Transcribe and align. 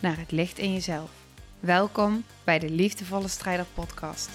naar 0.00 0.18
het 0.18 0.30
licht 0.30 0.58
in 0.58 0.72
jezelf. 0.72 1.10
Welkom 1.60 2.24
bij 2.44 2.58
de 2.58 2.70
Liefdevolle 2.70 3.28
Strijder 3.28 3.66
Podcast. 3.74 4.30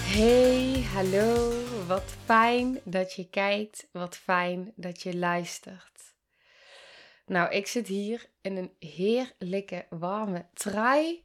Hey, 0.00 0.82
hallo. 0.94 1.52
Wat 1.86 2.14
fijn 2.24 2.80
dat 2.84 3.12
je 3.12 3.28
kijkt. 3.28 3.88
Wat 3.92 4.16
fijn 4.16 4.72
dat 4.76 5.02
je 5.02 5.16
luistert. 5.16 6.14
Nou, 7.26 7.50
ik 7.50 7.66
zit 7.66 7.86
hier 7.86 8.26
in 8.40 8.56
een 8.56 8.72
heerlijke 8.78 9.86
warme 9.90 10.46
trui. 10.54 11.24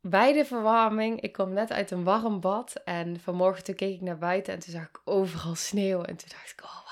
Bij 0.00 0.32
de 0.32 0.44
verwarming. 0.44 1.20
Ik 1.20 1.32
kom 1.32 1.52
net 1.52 1.72
uit 1.72 1.90
een 1.90 2.04
warm 2.04 2.40
bad. 2.40 2.72
En 2.84 3.20
vanmorgen 3.20 3.64
toen 3.64 3.74
keek 3.74 3.94
ik 3.94 4.00
naar 4.00 4.18
buiten 4.18 4.52
en 4.52 4.58
toen 4.58 4.72
zag 4.72 4.88
ik 4.88 5.00
overal 5.04 5.54
sneeuw. 5.54 6.02
En 6.02 6.16
toen 6.16 6.28
dacht 6.28 6.50
ik, 6.50 6.64
oh 6.64 6.83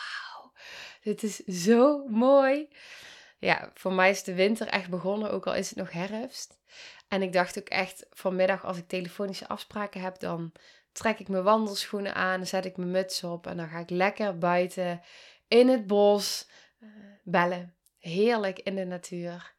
dit 1.02 1.22
is 1.22 1.36
zo 1.36 2.06
mooi. 2.08 2.68
Ja, 3.38 3.70
voor 3.74 3.92
mij 3.92 4.10
is 4.10 4.22
de 4.22 4.34
winter 4.34 4.66
echt 4.66 4.90
begonnen, 4.90 5.30
ook 5.30 5.46
al 5.46 5.54
is 5.54 5.68
het 5.68 5.78
nog 5.78 5.92
herfst. 5.92 6.58
En 7.08 7.22
ik 7.22 7.32
dacht 7.32 7.58
ook 7.58 7.68
echt 7.68 8.06
vanmiddag 8.10 8.64
als 8.64 8.76
ik 8.76 8.88
telefonische 8.88 9.48
afspraken 9.48 10.00
heb, 10.00 10.18
dan 10.18 10.52
trek 10.92 11.18
ik 11.18 11.28
mijn 11.28 11.42
wandelschoenen 11.42 12.14
aan, 12.14 12.46
zet 12.46 12.64
ik 12.64 12.76
mijn 12.76 12.90
muts 12.90 13.24
op 13.24 13.46
en 13.46 13.56
dan 13.56 13.68
ga 13.68 13.78
ik 13.78 13.90
lekker 13.90 14.38
buiten 14.38 15.00
in 15.48 15.68
het 15.68 15.86
bos 15.86 16.48
uh, 16.80 16.88
bellen. 17.22 17.74
Heerlijk 17.98 18.58
in 18.58 18.74
de 18.74 18.84
natuur. 18.84 19.54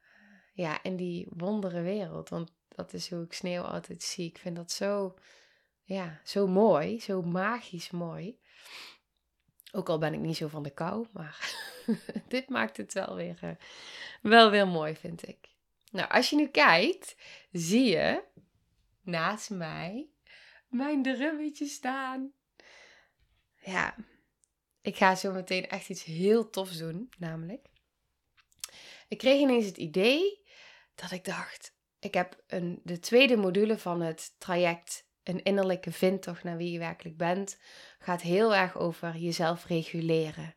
Uh, 0.00 0.06
ja, 0.52 0.82
in 0.82 0.96
die 0.96 1.26
wondere 1.30 1.80
wereld. 1.80 2.28
Want 2.28 2.52
dat 2.68 2.92
is 2.92 3.10
hoe 3.10 3.22
ik 3.22 3.32
sneeuw 3.32 3.62
altijd 3.62 4.02
zie. 4.02 4.28
Ik 4.28 4.38
vind 4.38 4.56
dat 4.56 4.70
zo, 4.70 5.14
ja, 5.82 6.20
zo 6.24 6.46
mooi, 6.46 7.00
zo 7.00 7.22
magisch 7.22 7.90
mooi. 7.90 8.38
Ook 9.76 9.88
al 9.88 9.98
ben 9.98 10.14
ik 10.14 10.20
niet 10.20 10.36
zo 10.36 10.48
van 10.48 10.62
de 10.62 10.70
kou, 10.70 11.06
maar 11.12 11.54
dit 12.28 12.48
maakt 12.48 12.76
het 12.76 12.92
wel 12.92 13.14
weer, 13.14 13.38
uh, 13.44 13.50
wel 14.22 14.50
weer 14.50 14.68
mooi, 14.68 14.96
vind 14.96 15.28
ik. 15.28 15.48
Nou, 15.90 16.10
als 16.10 16.30
je 16.30 16.36
nu 16.36 16.48
kijkt, 16.48 17.16
zie 17.52 17.84
je 17.84 18.22
naast 19.02 19.50
mij 19.50 20.08
mijn 20.68 21.02
drummetje 21.02 21.66
staan. 21.66 22.32
Ja, 23.64 23.96
ik 24.80 24.96
ga 24.96 25.14
zo 25.14 25.32
meteen 25.32 25.68
echt 25.68 25.88
iets 25.88 26.04
heel 26.04 26.50
tofs 26.50 26.78
doen, 26.78 27.10
namelijk. 27.18 27.66
Ik 29.08 29.18
kreeg 29.18 29.40
ineens 29.40 29.66
het 29.66 29.76
idee 29.76 30.42
dat 30.94 31.10
ik 31.10 31.24
dacht, 31.24 31.74
ik 31.98 32.14
heb 32.14 32.42
een, 32.46 32.80
de 32.84 32.98
tweede 32.98 33.36
module 33.36 33.78
van 33.78 34.00
het 34.00 34.34
traject 34.38 35.05
Een 35.28 35.42
innerlijke 35.42 35.92
vindtocht 35.92 36.44
naar 36.44 36.56
wie 36.56 36.72
je 36.72 36.78
werkelijk 36.78 37.16
bent, 37.16 37.58
gaat 37.98 38.22
heel 38.22 38.54
erg 38.54 38.78
over 38.78 39.16
jezelf 39.16 39.66
reguleren. 39.66 40.54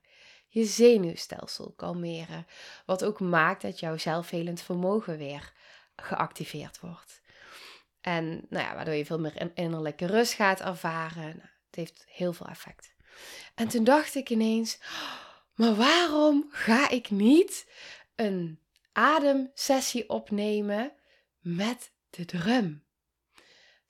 Je 0.48 0.66
zenuwstelsel 0.66 1.74
kalmeren, 1.76 2.48
wat 2.86 3.04
ook 3.04 3.20
maakt 3.20 3.62
dat 3.62 3.80
jouw 3.80 3.98
zelfhelend 3.98 4.62
vermogen 4.62 5.18
weer 5.18 5.54
geactiveerd 5.96 6.80
wordt. 6.80 7.22
En 8.02 8.46
nou 8.50 8.66
ja, 8.66 8.76
waardoor 8.76 8.94
je 8.94 9.06
veel 9.06 9.20
meer 9.20 9.52
innerlijke 9.54 10.06
rust 10.06 10.34
gaat 10.34 10.62
ervaren. 10.62 11.24
Nou, 11.24 11.50
het 11.66 11.76
heeft 11.76 12.06
heel 12.08 12.34
veel 12.34 12.48
effect. 12.48 12.94
En 13.56 13.68
toen 13.68 13.84
dacht 13.84 14.16
ik 14.16 14.30
ineens, 14.30 14.80
maar 15.56 15.76
waarom 15.76 16.48
ga 16.52 16.90
ik 16.90 17.10
niet 17.10 17.72
een 18.16 18.60
ademsessie 18.92 20.10
opnemen 20.10 20.92
met 21.40 21.92
de 22.10 22.26
drum? 22.26 22.88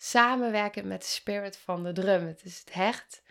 Samenwerken 0.02 0.88
met 0.88 1.02
de 1.02 1.08
spirit 1.08 1.58
van 1.58 1.84
de 1.84 1.92
drum. 1.92 2.28
Het 2.28 2.42
is 2.44 2.60
het 2.60 2.74
hert. 2.74 3.22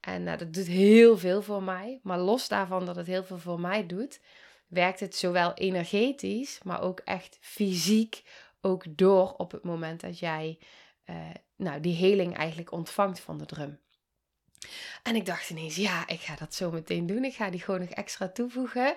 En 0.00 0.22
nou, 0.22 0.38
dat 0.38 0.54
doet 0.54 0.66
heel 0.66 1.18
veel 1.18 1.42
voor 1.42 1.62
mij. 1.62 2.00
Maar 2.02 2.18
los 2.18 2.48
daarvan 2.48 2.86
dat 2.86 2.96
het 2.96 3.06
heel 3.06 3.24
veel 3.24 3.38
voor 3.38 3.60
mij 3.60 3.86
doet, 3.86 4.20
werkt 4.66 5.00
het 5.00 5.16
zowel 5.16 5.54
energetisch, 5.54 6.60
maar 6.62 6.82
ook 6.82 7.00
echt 7.00 7.38
fysiek 7.40 8.22
ook 8.60 8.84
door 8.88 9.34
op 9.36 9.52
het 9.52 9.64
moment 9.64 10.00
dat 10.00 10.18
jij 10.18 10.58
uh, 11.06 11.16
nou, 11.56 11.80
die 11.80 11.94
heling 11.94 12.36
eigenlijk 12.36 12.72
ontvangt 12.72 13.20
van 13.20 13.38
de 13.38 13.46
drum. 13.46 13.80
En 15.02 15.16
ik 15.16 15.26
dacht 15.26 15.50
ineens, 15.50 15.76
ja, 15.76 16.08
ik 16.08 16.20
ga 16.20 16.36
dat 16.36 16.54
zo 16.54 16.70
meteen 16.70 17.06
doen. 17.06 17.24
Ik 17.24 17.34
ga 17.34 17.50
die 17.50 17.60
gewoon 17.60 17.80
nog 17.80 17.88
extra 17.88 18.28
toevoegen. 18.28 18.96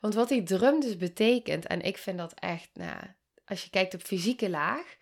Want 0.00 0.14
wat 0.14 0.28
die 0.28 0.42
drum 0.42 0.80
dus 0.80 0.96
betekent, 0.96 1.66
en 1.66 1.80
ik 1.80 1.98
vind 1.98 2.18
dat 2.18 2.34
echt, 2.34 2.68
nou, 2.74 2.96
als 3.44 3.64
je 3.64 3.70
kijkt 3.70 3.94
op 3.94 4.02
fysieke 4.02 4.50
laag, 4.50 4.96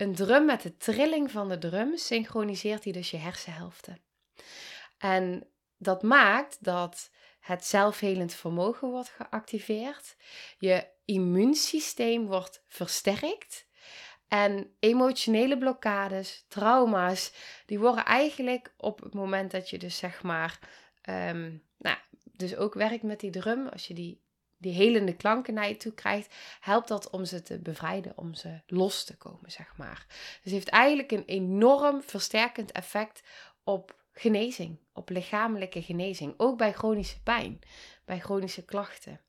een 0.00 0.14
drum 0.14 0.44
met 0.44 0.62
de 0.62 0.76
trilling 0.76 1.30
van 1.30 1.48
de 1.48 1.58
drum 1.58 1.96
synchroniseert 1.96 2.82
die 2.82 2.92
dus 2.92 3.10
je 3.10 3.16
hersenhelften. 3.16 4.00
En 4.98 5.46
dat 5.76 6.02
maakt 6.02 6.64
dat 6.64 7.10
het 7.40 7.64
zelfhelend 7.64 8.34
vermogen 8.34 8.88
wordt 8.88 9.08
geactiveerd, 9.08 10.16
je 10.58 10.86
immuunsysteem 11.04 12.26
wordt 12.26 12.64
versterkt 12.66 13.66
en 14.28 14.74
emotionele 14.78 15.58
blokkades, 15.58 16.44
trauma's, 16.48 17.32
die 17.66 17.78
worden 17.78 18.04
eigenlijk 18.04 18.74
op 18.76 19.00
het 19.00 19.14
moment 19.14 19.50
dat 19.50 19.70
je 19.70 19.78
dus 19.78 19.96
zeg 19.96 20.22
maar, 20.22 20.58
um, 21.08 21.62
nou, 21.78 21.96
dus 22.24 22.56
ook 22.56 22.74
werkt 22.74 23.02
met 23.02 23.20
die 23.20 23.30
drum, 23.30 23.68
als 23.68 23.86
je 23.86 23.94
die, 23.94 24.20
die 24.60 24.74
helende 24.74 25.16
klanken 25.16 25.54
naar 25.54 25.68
je 25.68 25.76
toe 25.76 25.94
krijgt, 25.94 26.34
helpt 26.60 26.88
dat 26.88 27.10
om 27.10 27.24
ze 27.24 27.42
te 27.42 27.58
bevrijden, 27.58 28.12
om 28.16 28.34
ze 28.34 28.60
los 28.66 29.04
te 29.04 29.16
komen, 29.16 29.50
zeg 29.50 29.76
maar. 29.76 30.06
Dus 30.42 30.52
heeft 30.52 30.68
eigenlijk 30.68 31.10
een 31.10 31.24
enorm 31.24 32.02
versterkend 32.02 32.72
effect 32.72 33.22
op 33.64 33.98
genezing, 34.12 34.78
op 34.92 35.08
lichamelijke 35.08 35.82
genezing. 35.82 36.34
Ook 36.36 36.58
bij 36.58 36.72
chronische 36.72 37.22
pijn, 37.22 37.58
bij 38.04 38.20
chronische 38.20 38.64
klachten. 38.64 39.20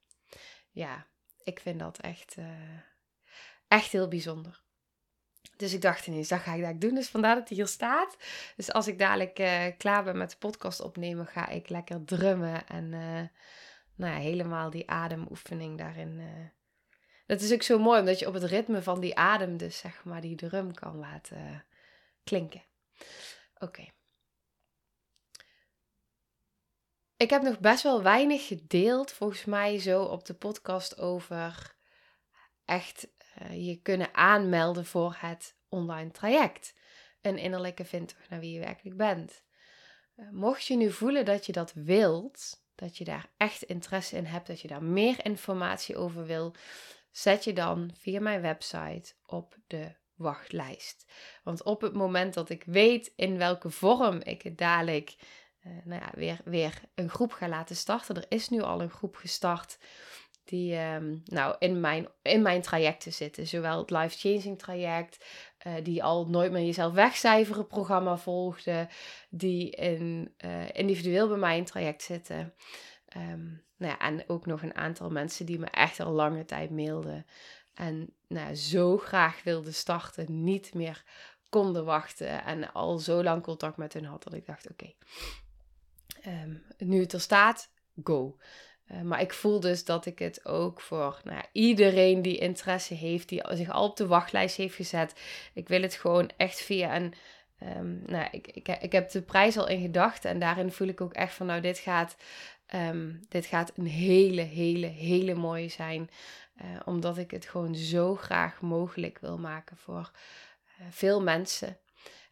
Ja, 0.72 1.08
ik 1.44 1.60
vind 1.60 1.80
dat 1.80 1.98
echt, 1.98 2.36
uh, 2.38 2.46
echt 3.68 3.92
heel 3.92 4.08
bijzonder. 4.08 4.62
Dus 5.58 5.74
ik 5.74 5.82
dacht 5.82 6.08
ineens, 6.08 6.28
dat 6.28 6.40
ga 6.40 6.54
ik 6.54 6.62
daar 6.62 6.80
doen. 6.80 6.96
Dus 6.96 7.10
vandaar 7.10 7.36
dat 7.36 7.48
hij 7.48 7.58
hier 7.58 7.68
staat. 7.68 8.18
Dus 8.56 8.72
als 8.72 8.88
ik 8.88 9.00
dadelijk 9.00 9.40
uh, 9.40 9.66
klaar 9.78 10.04
ben 10.04 10.18
met 10.18 10.30
de 10.30 10.38
podcast 10.38 10.82
opnemen, 10.82 11.28
ga 11.28 11.48
ik 11.48 11.70
lekker 11.70 12.06
drummen. 12.06 12.68
En 12.68 12.92
uh, 12.92 13.22
nou 13.96 14.14
ja, 14.14 14.20
helemaal 14.20 14.70
die 14.70 14.90
ademoefening 14.90 15.78
daarin. 15.78 16.22
Dat 17.26 17.42
is 17.42 17.54
ook 17.54 17.64
zo 17.64 17.80
mooi, 17.80 18.00
omdat 18.00 18.20
je 18.20 18.28
op 18.28 18.34
het 18.34 18.44
ritme 18.44 18.82
van 18.82 19.00
die 19.00 19.16
adem 19.16 19.58
dus 19.58 19.78
zeg 19.78 20.04
maar 20.04 20.22
die 20.22 20.36
drum 20.36 20.74
kan 20.74 20.98
laten 20.98 21.66
klinken. 22.24 22.64
Oké. 23.60 23.88
Ik 27.18 27.30
heb 27.30 27.42
nog 27.42 27.60
best 27.60 27.84
wel 27.84 28.04
weinig 28.04 28.48
gedeeld, 28.48 29.12
volgens 29.12 29.46
mij, 29.46 29.80
zo 29.80 30.04
op 30.04 30.26
de 30.26 30.34
podcast 30.34 31.00
over 31.00 31.76
echt 32.66 33.08
uh, 33.42 33.68
je 33.68 33.82
kunnen 33.82 34.14
aanmelden 34.14 34.86
voor 34.86 35.16
het 35.20 35.56
online 35.70 36.12
traject. 36.12 36.74
Een 37.22 37.38
innerlijke 37.38 37.86
vindtocht 37.86 38.30
naar 38.30 38.40
wie 38.40 38.54
je 38.54 38.60
werkelijk 38.60 38.98
bent. 38.98 39.44
Mocht 40.32 40.66
je 40.66 40.76
nu 40.76 40.92
voelen 40.92 41.26
dat 41.26 41.46
je 41.46 41.52
dat 41.52 41.74
wilt, 41.74 42.61
dat 42.82 42.98
je 42.98 43.04
daar 43.04 43.30
echt 43.38 43.64
interesse 43.64 44.18
in 44.18 44.26
hebt, 44.26 44.48
dat 44.48 44.62
je 44.62 44.68
daar 44.68 44.84
meer 44.84 45.26
informatie 45.26 45.98
over 45.98 46.26
wil, 46.26 46.56
zet 47.12 47.44
je 47.44 47.54
dan 47.54 47.92
via 47.98 48.20
mijn 48.20 48.42
website 48.42 49.14
op 49.26 49.56
de 49.68 49.96
wachtlijst. 50.16 51.06
Want 51.44 51.64
op 51.64 51.82
het 51.82 51.94
moment 51.94 52.34
dat 52.34 52.50
ik 52.50 52.64
weet 52.64 53.14
in 53.16 53.38
welke 53.38 53.70
vorm 53.70 54.22
ik 54.24 54.42
het 54.42 54.58
dadelijk 54.58 55.16
uh, 55.66 55.72
nou 55.84 56.02
ja, 56.02 56.10
weer, 56.14 56.40
weer 56.46 56.82
een 56.96 57.10
groep 57.10 57.32
ga 57.32 57.48
laten 57.48 57.76
starten. 57.76 58.16
Er 58.16 58.26
is 58.30 58.50
nu 58.50 58.62
al 58.62 58.82
een 58.82 58.90
groep 58.90 59.16
gestart 59.16 59.78
die 60.44 60.78
um, 60.78 61.22
nou, 61.26 61.56
in, 61.60 61.80
mijn, 61.80 62.08
in 62.22 62.42
mijn 62.42 62.62
trajecten 62.62 63.14
zitten. 63.14 63.48
Zowel 63.48 63.78
het 63.78 63.90
Life 63.90 64.18
Changing 64.18 64.60
traject, 64.60 65.26
uh, 65.68 65.74
die 65.84 66.04
al 66.04 66.28
nooit 66.28 66.52
meer 66.52 66.66
jezelf 66.66 66.94
wegcijferen 66.94 67.68
programma 67.68 68.18
volgde, 68.18 68.90
die 69.30 69.70
in, 69.70 70.34
uh, 70.46 70.70
individueel 70.72 71.28
bij 71.28 71.38
mij 71.38 71.58
in 71.58 71.66
traject 71.66 72.04
zitten. 72.04 72.54
Um, 73.18 73.64
nou 73.78 73.92
ja, 73.92 74.00
en 74.00 74.24
ook 74.30 74.46
nog 74.46 74.62
een 74.62 74.76
aantal 74.76 75.10
mensen 75.10 75.46
die 75.46 75.60
me 75.60 75.66
echt 75.66 76.00
al 76.00 76.12
lange 76.12 76.46
tijd 76.46 76.72
mailden. 76.72 77.26
En 77.74 78.14
nou, 78.28 78.56
zo 78.56 78.98
graag 78.98 79.44
wilden 79.44 79.74
starten, 79.74 80.44
niet 80.44 80.74
meer 80.74 81.04
konden 81.50 81.86
wachten 81.86 82.44
en 82.44 82.74
al 82.74 82.98
zo 82.98 83.24
lang 83.24 83.44
contact 83.44 83.78
met 83.78 83.94
hun 83.94 84.06
had 84.06 84.24
dat 84.24 84.34
ik 84.34 84.46
dacht: 84.46 84.70
oké, 84.70 84.94
Um, 86.28 86.64
nu 86.78 87.00
het 87.00 87.14
er 87.14 87.22
staat, 87.22 87.72
go. 88.04 88.38
Eh, 88.92 89.02
maar 89.02 89.22
ik 89.22 89.34
voel 89.34 89.60
dus 89.60 89.86
dat 89.86 90.06
ik 90.06 90.20
het 90.20 90.46
ook 90.46 90.82
voor 90.82 91.22
nou 91.24 91.44
iedereen 91.52 92.22
die 92.22 92.38
interesse 92.38 92.94
heeft, 92.94 93.30
die 93.30 93.44
zich 93.50 93.70
al 93.70 93.90
op 93.90 93.98
de 93.98 94.08
wachtlijst 94.08 94.56
heeft 94.58 94.76
gezet. 94.76 95.20
Ik 95.54 95.68
wil 95.68 95.82
het 95.82 95.94
gewoon 95.96 96.32
echt 96.38 96.62
via 96.62 96.96
een. 96.96 97.14
Um, 97.78 98.04
nou, 98.06 98.28
ik, 98.32 98.48
ik, 98.48 98.68
ik 98.68 98.92
heb 98.92 99.10
de 99.12 99.22
prijs 99.22 99.58
al 99.58 99.68
in 99.68 99.82
gedachten 99.82 100.30
en 100.30 100.40
daarin 100.40 100.72
voel 100.72 100.88
ik 100.88 101.02
ook 101.02 101.14
echt 101.14 101.34
van, 101.34 101.46
nou, 101.46 101.62
dit 101.62 101.78
gaat, 101.78 102.16
um, 102.76 103.20
dit 103.30 103.46
gaat 103.46 103.72
een 103.76 103.88
hele, 103.88 104.42
hele, 104.42 104.88
hele 104.88 105.34
mooie 105.34 105.70
zijn. 105.70 106.10
Uh, 106.62 106.80
omdat 106.86 107.18
ik 107.18 107.32
het 107.32 107.46
gewoon 107.46 107.76
zo 107.76 108.16
graag 108.16 108.62
mogelijk 108.62 109.20
wil 109.20 109.38
maken 109.38 109.78
voor 109.78 110.12
uh, 110.80 110.86
veel 110.90 111.22
mensen. 111.22 111.78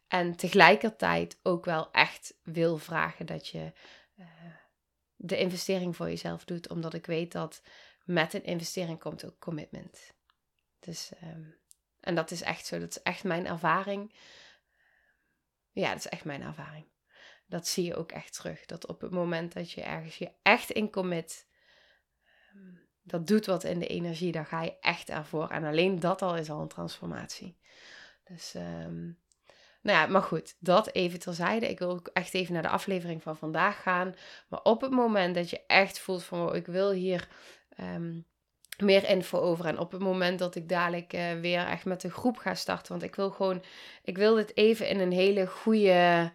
En 0.08 0.36
tegelijkertijd 0.36 1.38
ook 1.42 1.64
wel 1.64 1.90
echt 1.92 2.34
wil 2.42 2.78
vragen 2.78 3.26
dat 3.26 3.48
je 3.48 3.72
de 5.22 5.38
investering 5.38 5.96
voor 5.96 6.08
jezelf 6.08 6.44
doet, 6.44 6.68
omdat 6.68 6.94
ik 6.94 7.06
weet 7.06 7.32
dat 7.32 7.62
met 8.04 8.34
een 8.34 8.44
investering 8.44 8.98
komt 8.98 9.24
ook 9.24 9.38
commitment. 9.38 10.12
Dus, 10.78 11.12
um, 11.22 11.56
en 12.00 12.14
dat 12.14 12.30
is 12.30 12.42
echt 12.42 12.66
zo, 12.66 12.78
dat 12.78 12.90
is 12.90 13.02
echt 13.02 13.24
mijn 13.24 13.46
ervaring. 13.46 14.14
Ja, 15.70 15.88
dat 15.88 15.98
is 15.98 16.08
echt 16.08 16.24
mijn 16.24 16.42
ervaring. 16.42 16.86
Dat 17.46 17.66
zie 17.66 17.84
je 17.84 17.96
ook 17.96 18.12
echt 18.12 18.34
terug. 18.34 18.66
Dat 18.66 18.86
op 18.86 19.00
het 19.00 19.10
moment 19.10 19.52
dat 19.52 19.70
je 19.70 19.82
ergens 19.82 20.18
je 20.18 20.32
echt 20.42 20.70
in 20.70 20.90
commit, 20.90 21.46
um, 22.54 22.88
dat 23.02 23.26
doet 23.26 23.46
wat 23.46 23.64
in 23.64 23.78
de 23.78 23.86
energie, 23.86 24.32
dan 24.32 24.46
ga 24.46 24.62
je 24.62 24.78
echt 24.80 25.10
ervoor. 25.10 25.48
En 25.50 25.64
alleen 25.64 26.00
dat 26.00 26.22
al 26.22 26.36
is 26.36 26.50
al 26.50 26.60
een 26.60 26.68
transformatie. 26.68 27.58
Dus 28.24 28.54
um, 28.54 29.18
nou 29.82 29.98
ja, 29.98 30.06
maar 30.06 30.22
goed, 30.22 30.56
dat 30.58 30.92
even 30.92 31.18
terzijde. 31.18 31.68
Ik 31.68 31.78
wil 31.78 31.90
ook 31.90 32.10
echt 32.12 32.34
even 32.34 32.52
naar 32.52 32.62
de 32.62 32.68
aflevering 32.68 33.22
van 33.22 33.36
vandaag 33.36 33.82
gaan. 33.82 34.14
Maar 34.48 34.62
op 34.62 34.80
het 34.80 34.90
moment 34.90 35.34
dat 35.34 35.50
je 35.50 35.60
echt 35.66 35.98
voelt 35.98 36.24
van, 36.24 36.48
oh, 36.48 36.54
ik 36.54 36.66
wil 36.66 36.90
hier 36.90 37.28
um, 37.80 38.26
meer 38.78 39.08
info 39.08 39.38
over. 39.38 39.64
En 39.64 39.78
op 39.78 39.92
het 39.92 40.00
moment 40.00 40.38
dat 40.38 40.54
ik 40.54 40.68
dadelijk 40.68 41.12
uh, 41.12 41.32
weer 41.40 41.66
echt 41.66 41.84
met 41.84 42.00
de 42.00 42.10
groep 42.10 42.36
ga 42.36 42.54
starten. 42.54 42.92
Want 42.92 43.02
ik 43.04 43.14
wil 43.14 43.30
gewoon, 43.30 43.62
ik 44.04 44.16
wil 44.16 44.34
dit 44.34 44.56
even 44.56 44.88
in 44.88 45.00
een 45.00 45.12
hele 45.12 45.46
goede 45.46 46.30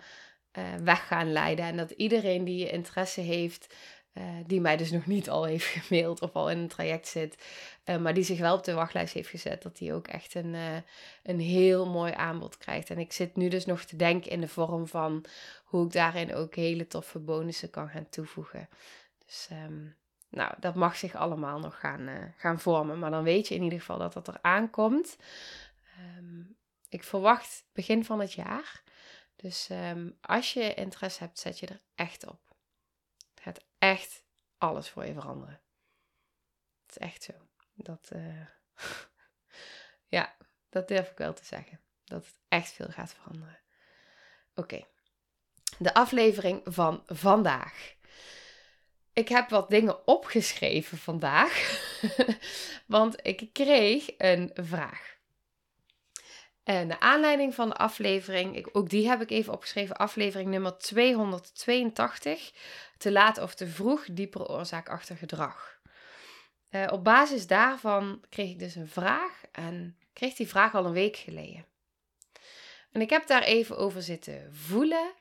uh, 0.57 0.63
weg 0.83 1.07
gaan 1.07 1.31
leiden. 1.31 1.65
En 1.65 1.77
dat 1.77 1.91
iedereen 1.91 2.43
die 2.43 2.69
interesse 2.69 3.21
heeft, 3.21 3.75
uh, 4.17 4.23
die 4.45 4.61
mij 4.61 4.77
dus 4.77 4.91
nog 4.97 5.05
niet 5.05 5.29
al 5.29 5.43
heeft 5.43 5.65
gemaild 5.65 6.21
of 6.21 6.33
al 6.33 6.49
in 6.49 6.57
een 6.57 6.67
traject 6.67 7.07
zit, 7.07 7.43
uh, 7.85 7.97
maar 7.97 8.13
die 8.13 8.23
zich 8.23 8.39
wel 8.39 8.55
op 8.55 8.63
de 8.63 8.73
wachtlijst 8.73 9.13
heeft 9.13 9.29
gezet, 9.29 9.61
dat 9.61 9.77
die 9.77 9.93
ook 9.93 10.07
echt 10.07 10.35
een, 10.35 10.53
uh, 10.53 10.75
een 11.23 11.39
heel 11.39 11.89
mooi 11.89 12.13
aanbod 12.13 12.57
krijgt. 12.57 12.89
En 12.89 12.99
ik 12.99 13.13
zit 13.13 13.35
nu 13.35 13.47
dus 13.47 13.65
nog 13.65 13.83
te 13.83 13.95
denken 13.95 14.31
in 14.31 14.41
de 14.41 14.47
vorm 14.47 14.87
van 14.87 15.25
hoe 15.63 15.85
ik 15.85 15.91
daarin 15.91 16.35
ook 16.35 16.55
hele 16.55 16.87
toffe 16.87 17.19
bonussen 17.19 17.69
kan 17.69 17.89
gaan 17.89 18.09
toevoegen. 18.09 18.69
Dus 19.25 19.47
um, 19.51 19.95
nou, 20.29 20.53
dat 20.59 20.75
mag 20.75 20.95
zich 20.95 21.15
allemaal 21.15 21.59
nog 21.59 21.79
gaan, 21.79 22.33
gaan 22.37 22.59
vormen. 22.59 22.99
Maar 22.99 23.11
dan 23.11 23.23
weet 23.23 23.47
je 23.47 23.55
in 23.55 23.63
ieder 23.63 23.79
geval 23.79 23.97
dat 23.97 24.13
dat 24.13 24.27
er 24.27 24.37
aankomt. 24.41 25.17
Um, 26.17 26.57
ik 26.89 27.03
verwacht 27.03 27.65
begin 27.73 28.05
van 28.05 28.19
het 28.19 28.33
jaar. 28.33 28.83
Dus 29.35 29.69
um, 29.71 30.17
als 30.21 30.53
je 30.53 30.73
interesse 30.73 31.23
hebt, 31.23 31.39
zet 31.39 31.59
je 31.59 31.67
er 31.67 31.81
echt 31.95 32.27
op 32.27 32.44
gaat 33.45 33.65
echt 33.77 34.23
alles 34.57 34.89
voor 34.89 35.05
je 35.05 35.13
veranderen. 35.13 35.61
Het 36.85 36.95
is 36.95 36.97
echt 36.97 37.23
zo. 37.23 37.33
Dat, 37.73 38.09
uh, 38.15 38.45
ja, 40.15 40.35
dat 40.69 40.87
durf 40.87 41.11
ik 41.11 41.17
wel 41.17 41.33
te 41.33 41.45
zeggen. 41.45 41.79
Dat 42.03 42.25
het 42.25 42.39
echt 42.47 42.71
veel 42.71 42.89
gaat 42.89 43.13
veranderen. 43.13 43.59
Oké, 44.55 44.85
de 45.77 45.93
aflevering 45.93 46.61
van 46.65 47.03
vandaag. 47.05 47.93
Ik 49.13 49.27
heb 49.29 49.49
wat 49.49 49.69
dingen 49.69 50.07
opgeschreven 50.07 50.97
vandaag, 50.97 51.81
want 52.87 53.15
ik 53.25 53.53
kreeg 53.53 54.09
een 54.17 54.51
vraag. 54.53 55.14
En 56.65 56.87
de 56.87 56.99
aanleiding 56.99 57.55
van 57.55 57.69
de 57.69 57.75
aflevering, 57.75 58.69
ook 58.71 58.89
die 58.89 59.07
heb 59.07 59.21
ik 59.21 59.29
even 59.29 59.53
opgeschreven, 59.53 59.95
aflevering 59.95 60.49
nummer 60.49 60.77
282. 60.77 62.53
Te 62.97 63.11
laat 63.11 63.37
of 63.37 63.55
te 63.55 63.67
vroeg, 63.67 64.05
diepere 64.11 64.47
oorzaak 64.47 64.89
achter 64.89 65.17
gedrag. 65.17 65.79
Uh, 66.69 66.87
op 66.91 67.03
basis 67.03 67.47
daarvan 67.47 68.23
kreeg 68.29 68.49
ik 68.49 68.59
dus 68.59 68.75
een 68.75 68.87
vraag 68.87 69.41
en 69.51 69.97
kreeg 70.13 70.33
die 70.33 70.47
vraag 70.47 70.75
al 70.75 70.85
een 70.85 70.91
week 70.91 71.15
geleden. 71.15 71.65
En 72.91 73.01
ik 73.01 73.09
heb 73.09 73.27
daar 73.27 73.43
even 73.43 73.77
over 73.77 74.01
zitten 74.01 74.55
voelen. 74.55 75.13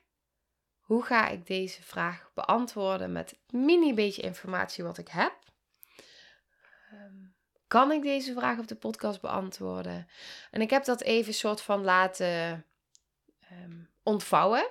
Hoe 0.79 1.03
ga 1.03 1.27
ik 1.27 1.47
deze 1.47 1.81
vraag 1.81 2.31
beantwoorden 2.33 3.11
met 3.11 3.29
het 3.29 3.51
mini 3.51 3.93
beetje 3.93 4.21
informatie 4.21 4.83
wat 4.83 4.97
ik 4.97 5.07
heb? 5.07 5.39
Um, 6.93 7.24
kan 7.75 7.91
ik 7.91 8.01
deze 8.01 8.33
vraag 8.33 8.59
op 8.59 8.67
de 8.67 8.75
podcast 8.75 9.21
beantwoorden? 9.21 10.07
En 10.51 10.61
ik 10.61 10.69
heb 10.69 10.85
dat 10.85 11.01
even 11.01 11.33
soort 11.33 11.61
van 11.61 11.83
laten 11.83 12.65
um, 13.51 13.89
ontvouwen. 14.03 14.67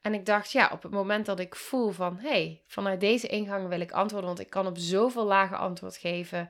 En 0.00 0.14
ik 0.14 0.26
dacht, 0.26 0.52
ja, 0.52 0.70
op 0.72 0.82
het 0.82 0.92
moment 0.92 1.26
dat 1.26 1.40
ik 1.40 1.54
voel 1.54 1.90
van, 1.90 2.18
hé, 2.18 2.28
hey, 2.28 2.62
vanuit 2.66 3.00
deze 3.00 3.26
ingang 3.26 3.68
wil 3.68 3.80
ik 3.80 3.92
antwoorden, 3.92 4.28
want 4.28 4.40
ik 4.40 4.50
kan 4.50 4.66
op 4.66 4.78
zoveel 4.78 5.24
lagen 5.24 5.58
antwoord 5.58 5.96
geven. 5.96 6.48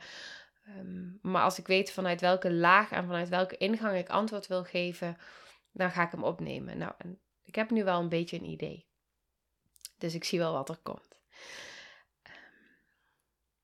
Um, 0.78 1.18
maar 1.22 1.42
als 1.42 1.58
ik 1.58 1.66
weet 1.66 1.92
vanuit 1.92 2.20
welke 2.20 2.52
laag 2.52 2.90
en 2.90 3.06
vanuit 3.06 3.28
welke 3.28 3.56
ingang 3.56 3.96
ik 3.96 4.08
antwoord 4.08 4.46
wil 4.46 4.64
geven, 4.64 5.16
dan 5.72 5.90
ga 5.90 6.02
ik 6.02 6.10
hem 6.10 6.24
opnemen. 6.24 6.78
Nou, 6.78 6.92
en 6.98 7.20
ik 7.42 7.54
heb 7.54 7.70
nu 7.70 7.84
wel 7.84 8.00
een 8.00 8.08
beetje 8.08 8.36
een 8.36 8.50
idee. 8.50 8.86
Dus 9.98 10.14
ik 10.14 10.24
zie 10.24 10.38
wel 10.38 10.52
wat 10.52 10.68
er 10.68 10.78
komt. 10.82 11.20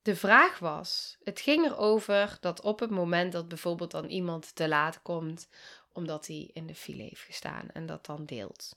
De 0.03 0.17
vraag 0.17 0.59
was, 0.59 1.17
het 1.25 1.41
ging 1.41 1.65
erover 1.67 2.37
dat 2.41 2.61
op 2.61 2.81
het 2.81 2.91
moment 2.91 3.33
dat 3.33 3.49
bijvoorbeeld 3.49 3.91
dan 3.91 4.07
iemand 4.07 4.55
te 4.55 4.69
laat 4.69 5.03
komt, 5.03 5.49
omdat 5.93 6.27
hij 6.27 6.51
in 6.53 6.67
de 6.67 6.75
file 6.75 7.03
heeft 7.03 7.21
gestaan 7.23 7.71
en 7.73 7.87
dat 7.87 8.07
dan 8.07 8.25
deelt. 8.25 8.77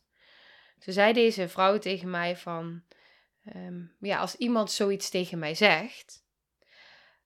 Toen 0.80 0.94
zei 0.94 1.14
deze 1.14 1.50
vrouw 1.50 1.78
tegen 1.78 2.10
mij 2.10 2.38
van, 2.38 2.84
um, 3.56 3.96
ja, 4.00 4.20
als 4.20 4.36
iemand 4.36 4.72
zoiets 4.72 5.10
tegen 5.10 5.40
mij 5.40 5.56
zegt, 5.56 6.24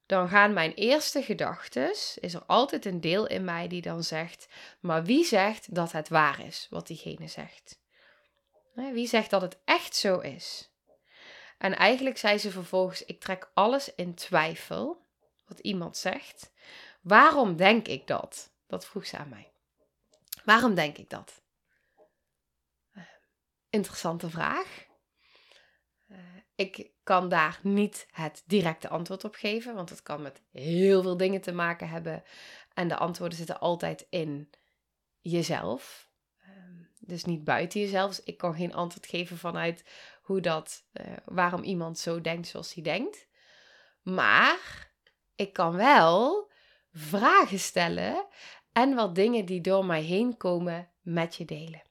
dan 0.06 0.30
gaan 0.30 0.54
mijn 0.54 0.74
eerste 0.74 1.22
gedachten, 1.22 1.90
is 2.16 2.34
er 2.34 2.44
altijd 2.46 2.86
een 2.86 3.02
deel 3.02 3.28
in 3.28 3.44
mij 3.44 3.68
die 3.68 3.82
dan 3.82 4.04
zegt, 4.04 4.48
maar 4.80 5.04
wie 5.04 5.26
zegt 5.26 5.76
dat 5.76 5.92
het 5.92 6.10
waar 6.10 6.46
is 6.46 6.68
wat 6.70 6.88
diegene 6.88 7.28
zegt? 7.28 7.80
Wie 8.74 9.08
zegt 9.08 9.30
dat 9.30 9.42
het 9.42 9.58
echt 9.66 9.96
zo 9.96 10.20
is? 10.20 10.69
En 11.60 11.76
eigenlijk 11.76 12.18
zei 12.18 12.38
ze 12.38 12.52
vervolgens: 12.52 13.06
Ik 13.06 13.20
trek 13.20 13.52
alles 13.54 13.96
in 13.96 14.16
twijfel 14.16 15.06
wat 15.46 15.60
iemand 15.60 15.98
zegt. 15.98 16.52
Waarom 17.02 17.56
denk 17.56 17.88
ik 17.88 18.08
dat? 18.08 18.52
Dat 18.68 18.86
vroeg 18.86 19.06
ze 19.06 19.18
aan 19.18 19.30
mij. 19.30 19.52
Waarom 20.46 20.76
denk 20.76 20.98
ik 20.98 21.10
dat? 21.10 21.42
Uh, 22.98 23.04
interessante 23.70 24.30
vraag. 24.30 24.88
Uh, 26.08 26.18
ik 26.56 26.92
kan 27.04 27.30
daar 27.30 27.60
niet 27.64 28.08
het 28.12 28.44
directe 28.46 28.90
antwoord 28.90 29.24
op 29.24 29.36
geven, 29.36 29.76
want 29.76 29.90
het 29.90 30.04
kan 30.04 30.22
met 30.22 30.42
heel 30.52 31.02
veel 31.02 31.18
dingen 31.18 31.42
te 31.42 31.52
maken 31.52 31.90
hebben. 31.90 32.24
En 32.74 32.88
de 32.88 32.98
antwoorden 32.98 33.38
zitten 33.38 33.60
altijd 33.60 34.06
in 34.10 34.50
jezelf. 35.22 36.10
Uh, 36.42 36.48
dus 37.00 37.26
niet 37.26 37.44
buiten 37.44 37.80
jezelf. 37.80 38.16
Dus 38.16 38.24
ik 38.24 38.38
kan 38.38 38.54
geen 38.54 38.74
antwoord 38.74 39.08
geven 39.08 39.38
vanuit 39.38 39.84
hoe 40.30 40.42
dat, 40.42 40.84
uh, 40.94 41.18
waarom 41.26 41.64
iemand 41.64 42.00
zo 42.00 42.22
denkt 42.22 42.48
zoals 42.48 42.74
hij 42.74 42.84
denkt. 42.84 43.28
Maar 44.02 44.92
ik 45.36 45.54
kan 45.54 45.76
wel 45.76 46.52
vragen 46.92 47.60
stellen 47.60 48.26
en 48.72 48.96
wat 48.96 49.16
dingen 49.16 49.46
die 49.46 49.62
door 49.62 49.86
mij 49.86 50.02
heen 50.02 50.38
komen 50.38 50.90
met 51.02 51.36
je 51.36 51.46
delen. 51.46 51.82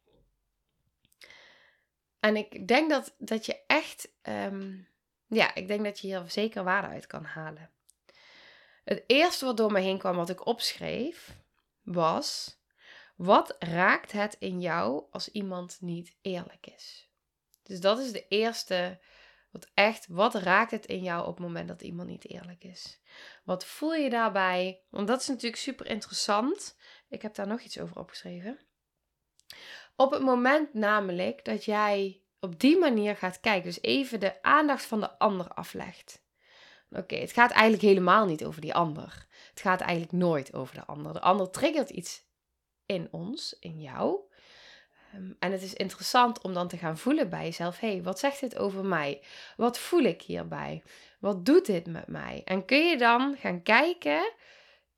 En 2.20 2.36
ik 2.36 2.68
denk 2.68 2.90
dat, 2.90 3.14
dat 3.18 3.46
je 3.46 3.60
echt, 3.66 4.08
um, 4.22 4.88
ja, 5.26 5.54
ik 5.54 5.68
denk 5.68 5.84
dat 5.84 5.98
je 5.98 6.06
hier 6.06 6.22
zeker 6.26 6.64
waarde 6.64 6.88
uit 6.88 7.06
kan 7.06 7.24
halen. 7.24 7.70
Het 8.84 9.04
eerste 9.06 9.44
wat 9.44 9.56
door 9.56 9.72
me 9.72 9.80
heen 9.80 9.98
kwam, 9.98 10.16
wat 10.16 10.30
ik 10.30 10.46
opschreef, 10.46 11.36
was: 11.82 12.58
wat 13.16 13.56
raakt 13.58 14.12
het 14.12 14.36
in 14.38 14.60
jou 14.60 15.04
als 15.10 15.30
iemand 15.30 15.78
niet 15.80 16.16
eerlijk 16.20 16.66
is? 16.66 17.07
Dus 17.68 17.80
dat 17.80 17.98
is 17.98 18.12
de 18.12 18.28
eerste, 18.28 19.00
wat 19.50 19.70
echt, 19.74 20.06
wat 20.06 20.34
raakt 20.34 20.70
het 20.70 20.86
in 20.86 21.02
jou 21.02 21.26
op 21.26 21.36
het 21.36 21.46
moment 21.46 21.68
dat 21.68 21.82
iemand 21.82 22.08
niet 22.08 22.28
eerlijk 22.28 22.64
is? 22.64 23.00
Wat 23.44 23.64
voel 23.64 23.94
je 23.94 24.10
daarbij? 24.10 24.82
Want 24.90 25.08
dat 25.08 25.20
is 25.20 25.28
natuurlijk 25.28 25.62
super 25.62 25.86
interessant. 25.86 26.76
Ik 27.08 27.22
heb 27.22 27.34
daar 27.34 27.46
nog 27.46 27.60
iets 27.60 27.80
over 27.80 27.98
opgeschreven. 27.98 28.58
Op 29.96 30.10
het 30.10 30.22
moment 30.22 30.74
namelijk 30.74 31.44
dat 31.44 31.64
jij 31.64 32.22
op 32.40 32.60
die 32.60 32.78
manier 32.78 33.16
gaat 33.16 33.40
kijken, 33.40 33.64
dus 33.64 33.82
even 33.82 34.20
de 34.20 34.42
aandacht 34.42 34.84
van 34.84 35.00
de 35.00 35.18
ander 35.18 35.48
aflegt. 35.48 36.26
Oké, 36.90 37.16
het 37.16 37.32
gaat 37.32 37.50
eigenlijk 37.50 37.82
helemaal 37.82 38.26
niet 38.26 38.44
over 38.44 38.60
die 38.60 38.74
ander. 38.74 39.26
Het 39.50 39.60
gaat 39.60 39.80
eigenlijk 39.80 40.12
nooit 40.12 40.54
over 40.54 40.74
de 40.74 40.84
ander. 40.84 41.12
De 41.12 41.20
ander 41.20 41.50
triggert 41.50 41.90
iets 41.90 42.26
in 42.86 43.08
ons, 43.10 43.56
in 43.60 43.80
jou. 43.80 44.20
Ehm, 45.12 45.32
en 45.38 45.52
het 45.52 45.62
is 45.62 45.74
interessant 45.74 46.42
om 46.42 46.54
dan 46.54 46.68
te 46.68 46.76
gaan 46.76 46.98
voelen 46.98 47.30
bij 47.30 47.44
jezelf: 47.44 47.78
hé, 47.78 47.92
hey, 47.92 48.02
wat 48.02 48.18
zegt 48.18 48.40
dit 48.40 48.58
over 48.58 48.84
mij? 48.84 49.22
Wat 49.56 49.78
voel 49.78 50.02
ik 50.02 50.22
hierbij? 50.22 50.82
Wat 51.20 51.44
doet 51.44 51.66
dit 51.66 51.86
met 51.86 52.06
mij? 52.06 52.42
En 52.44 52.64
kun 52.64 52.88
je 52.88 52.96
dan 52.96 53.36
gaan 53.36 53.62
kijken 53.62 54.32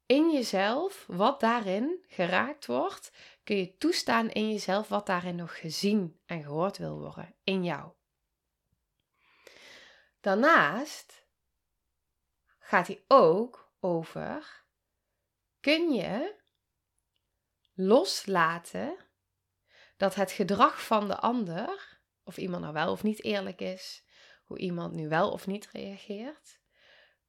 in 0.06 0.30
jezelf 0.32 1.04
wat 1.06 1.40
daarin 1.40 2.04
geraakt 2.08 2.66
wordt? 2.66 3.12
Kun 3.44 3.56
je 3.56 3.76
toestaan 3.76 4.30
in 4.30 4.50
jezelf 4.50 4.88
wat 4.88 5.06
daarin 5.06 5.36
nog 5.36 5.58
gezien 5.58 6.20
en 6.26 6.42
gehoord 6.42 6.78
wil 6.78 6.98
worden 6.98 7.34
in 7.44 7.64
jou? 7.64 7.92
Daarnaast 10.20 11.26
gaat 12.58 12.86
hij 12.86 13.04
ook 13.08 13.72
over: 13.80 14.64
kun 15.60 15.92
je 15.92 16.38
loslaten 17.74 18.96
dat 20.00 20.14
het 20.14 20.32
gedrag 20.32 20.82
van 20.84 21.08
de 21.08 21.16
ander, 21.16 21.98
of 22.24 22.36
iemand 22.36 22.62
nou 22.62 22.74
wel 22.74 22.92
of 22.92 23.02
niet 23.02 23.24
eerlijk 23.24 23.60
is, 23.60 24.04
hoe 24.44 24.58
iemand 24.58 24.94
nu 24.94 25.08
wel 25.08 25.30
of 25.30 25.46
niet 25.46 25.68
reageert, 25.72 26.60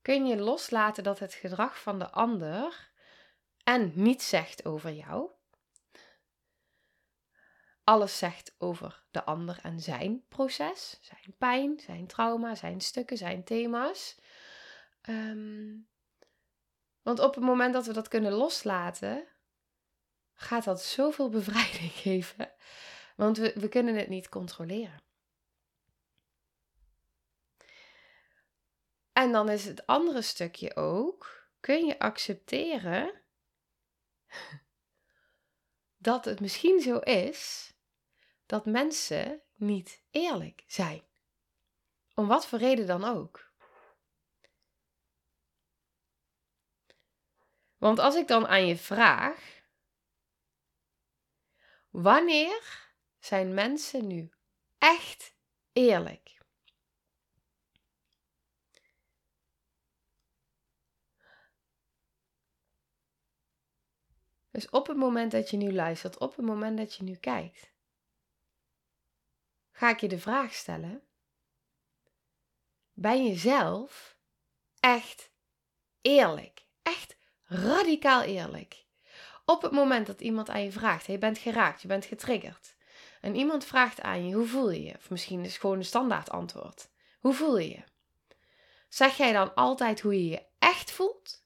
kun 0.02 0.26
je 0.26 0.38
loslaten 0.38 1.04
dat 1.04 1.20
het 1.20 1.34
gedrag 1.34 1.82
van 1.82 2.00
de 2.00 2.12
ander 2.12 2.92
en 3.64 3.92
niets 3.96 4.30
zegt 4.30 4.66
over 4.66 4.92
jou. 4.92 5.30
Alles 7.84 8.18
zegt 8.18 8.56
over 8.58 9.04
de 9.12 9.24
ander 9.24 9.60
en 9.62 9.80
zijn 9.80 10.26
proces, 10.28 10.98
zijn 11.02 11.36
pijn, 11.38 11.80
zijn 11.80 12.08
trauma, 12.08 12.56
zijn 12.56 12.82
stukken, 12.82 13.18
zijn 13.18 13.44
thema's. 13.44 14.20
Ehm, 15.02 15.78
want 17.02 17.20
op 17.20 17.36
het 17.36 17.44
moment 17.44 17.74
dat 17.74 17.86
we 17.86 17.94
dat 17.94 18.08
kunnen 18.08 18.32
loslaten, 18.32 19.28
gaat 20.42 20.64
dat 20.64 20.84
zoveel 20.84 21.30
bevrijding 21.40 21.92
geven. 21.92 22.52
Want 23.16 23.38
we, 23.38 23.54
we 23.56 23.68
kunnen 23.70 23.96
het 23.96 24.08
niet 24.10 24.30
controleren. 24.30 25.02
En 29.14 29.32
dan 29.32 29.50
is 29.50 29.66
het 29.66 29.88
andere 29.88 30.22
stukje 30.22 30.76
ook, 30.76 31.50
kun 31.60 31.86
je 31.86 32.00
accepteren 32.00 33.22
dat 35.98 36.26
het 36.26 36.40
misschien 36.40 36.82
zo 36.82 36.98
is 36.98 37.74
dat 38.46 38.66
mensen 38.66 39.42
niet 39.56 40.04
eerlijk 40.12 40.64
zijn. 40.68 41.04
Om 42.16 42.28
wat 42.28 42.48
voor 42.48 42.60
reden 42.60 42.88
dan 42.88 43.04
ook. 43.04 43.52
Want 47.78 48.00
als 48.00 48.16
ik 48.16 48.28
dan 48.28 48.48
aan 48.48 48.66
je 48.66 48.78
vraag, 48.78 49.61
wanneer 51.92 52.90
zijn 53.20 53.54
mensen 53.54 54.08
nu 54.08 54.32
echt 54.78 55.36
eerlijk? 55.74 56.40
Dus 64.52 64.70
op 64.70 64.88
het 64.88 64.98
moment 64.98 65.32
dat 65.32 65.50
je 65.50 65.58
nu 65.58 65.74
luistert, 65.74 66.18
op 66.18 66.36
het 66.36 66.46
moment 66.46 66.78
dat 66.78 66.96
je 66.96 67.04
nu 67.04 67.16
kijkt, 67.16 67.72
ga 69.72 69.90
ik 69.90 70.00
je 70.00 70.08
de 70.08 70.20
vraag 70.20 70.54
stellen: 70.54 71.04
ben 72.94 73.26
je 73.26 73.36
zelf 73.36 74.18
echt 74.80 75.32
eerlijk? 76.02 76.66
Echt 76.82 77.18
radicaal 77.42 78.22
eerlijk. 78.22 78.86
Op 79.52 79.62
het 79.62 79.72
moment 79.72 80.08
dat 80.08 80.22
iemand 80.22 80.50
aan 80.50 80.64
je 80.64 80.72
vraagt, 80.72 81.06
je 81.06 81.18
bent 81.18 81.38
geraakt, 81.38 81.82
je 81.82 81.88
bent 81.88 82.06
getriggerd. 82.06 82.76
En 83.22 83.36
iemand 83.36 83.66
vraagt 83.66 84.02
aan 84.02 84.28
je, 84.28 84.36
hoe 84.36 84.48
voel 84.48 84.70
je 84.70 84.84
je? 84.84 84.96
Of 84.98 85.10
misschien 85.10 85.40
is 85.40 85.52
het 85.52 85.62
gewoon 85.62 85.78
een 85.78 85.86
standaard 85.86 86.30
antwoord. 86.30 86.90
Hoe 87.20 87.34
voel 87.34 87.58
je 87.58 87.70
je? 87.70 87.84
Zeg 88.90 89.18
jij 89.18 89.32
dan 89.32 89.54
altijd 89.54 90.02
hoe 90.02 90.14
je 90.14 90.30
je 90.30 90.46
echt 90.60 90.92
voelt? 90.92 91.44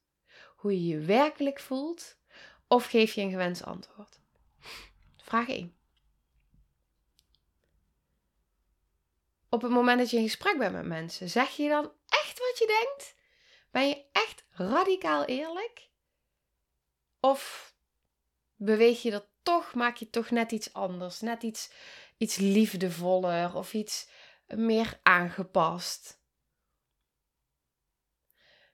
Hoe 0.56 0.72
je 0.72 0.88
je 0.88 1.00
werkelijk 1.00 1.60
voelt? 1.60 2.18
Of 2.68 2.86
geef 2.86 3.14
je 3.14 3.22
een 3.22 3.30
gewenst 3.30 3.64
antwoord? 3.64 4.20
Vraag 5.18 5.50
1. 5.50 5.76
Op 9.50 9.62
het 9.62 9.72
moment 9.72 10.00
dat 10.00 10.10
je 10.10 10.18
in 10.18 10.24
gesprek 10.24 10.58
bent 10.58 10.74
met 10.74 10.86
mensen, 10.86 11.30
zeg 11.30 11.56
je 11.56 11.70
dan 11.70 11.92
echt 12.08 12.40
wat 12.40 12.58
je 12.58 12.84
denkt? 12.84 13.16
Ben 13.72 13.88
je 13.88 14.06
echt 14.12 14.46
radicaal 14.50 15.26
eerlijk? 15.26 15.90
Of 17.20 17.74
beweeg 18.56 19.02
je 19.02 19.12
dat 19.12 19.28
toch, 19.42 19.74
maak 19.74 19.96
je 19.96 20.10
toch 20.10 20.30
net 20.30 20.52
iets 20.52 20.74
anders, 20.74 21.22
net 21.22 21.44
iets, 21.44 21.72
iets 22.18 22.38
liefdevoller 22.38 23.56
of 23.56 23.74
iets 23.74 24.10
meer 24.46 25.00
aangepast? 25.04 26.24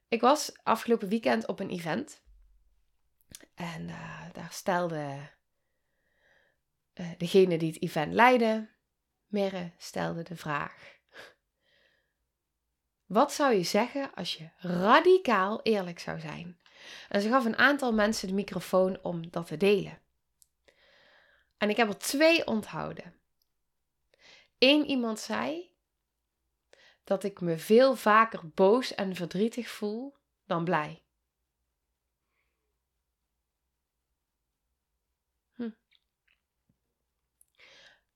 Ik 0.07 0.21
was 0.21 0.63
afgelopen 0.63 1.07
weekend 1.07 1.47
op 1.47 1.59
een 1.59 1.69
event 1.69 2.21
en 3.55 3.87
uh, 3.87 4.31
daar 4.33 4.51
stelde 4.51 5.29
uh, 6.93 7.11
degene 7.17 7.57
die 7.57 7.71
het 7.71 7.81
event 7.81 8.13
leidde, 8.13 8.69
Merre, 9.27 9.71
stelde 9.77 10.23
de 10.23 10.35
vraag. 10.35 10.99
Wat 13.05 13.33
zou 13.33 13.53
je 13.53 13.63
zeggen 13.63 14.13
als 14.13 14.35
je 14.35 14.49
radicaal 14.57 15.61
eerlijk 15.61 15.99
zou 15.99 16.19
zijn? 16.19 16.60
En 17.09 17.21
ze 17.21 17.29
gaf 17.29 17.45
een 17.45 17.57
aantal 17.57 17.93
mensen 17.93 18.27
de 18.27 18.33
microfoon 18.33 18.99
om 19.01 19.29
dat 19.29 19.47
te 19.47 19.57
delen. 19.57 19.99
En 21.57 21.69
ik 21.69 21.77
heb 21.77 21.87
er 21.87 21.97
twee 21.97 22.47
onthouden. 22.47 23.13
Eén 24.57 24.85
iemand 24.85 25.19
zei 25.19 25.71
dat 27.03 27.23
ik 27.23 27.41
me 27.41 27.57
veel 27.57 27.95
vaker 27.95 28.49
boos 28.49 28.95
en 28.95 29.15
verdrietig 29.15 29.69
voel 29.69 30.15
dan 30.45 30.63
blij. 30.63 31.01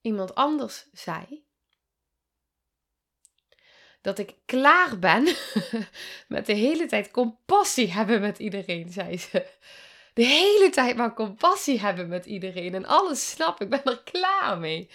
iemand 0.06 0.36
anders 0.36 0.88
zei 0.92 1.45
dat 4.06 4.20
ik 4.20 4.36
klaar 4.46 5.00
ben 5.00 5.24
met 6.36 6.46
de 6.46 6.54
hele 6.54 6.86
tijd 6.86 7.12
compassie 7.12 7.92
hebben 7.92 8.22
met 8.22 8.40
iedereen, 8.40 8.90
zei 8.90 9.18
ze. 9.18 9.48
De 10.14 10.26
hele 10.26 10.70
tijd 10.70 10.96
maar 10.96 11.14
compassie 11.14 11.80
hebben 11.80 12.08
met 12.08 12.26
iedereen 12.26 12.74
en 12.74 12.86
alles 12.86 13.30
snap, 13.30 13.62
ik 13.62 13.70
ben 13.70 13.84
er 13.84 14.04
klaar 14.04 14.58
mee. 14.58 14.90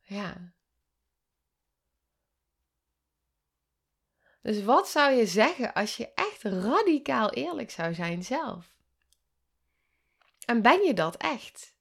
Ja. 0.00 0.52
Dus 4.42 4.62
wat 4.62 4.88
zou 4.88 5.12
je 5.12 5.26
zeggen 5.26 5.72
als 5.72 5.96
je 5.96 6.12
echt 6.14 6.42
radicaal 6.42 7.30
eerlijk 7.30 7.70
zou 7.70 7.94
zijn 7.94 8.22
zelf? 8.22 8.74
En 10.44 10.62
ben 10.62 10.82
je 10.82 10.94
dat 10.94 11.16
echt? 11.16 11.73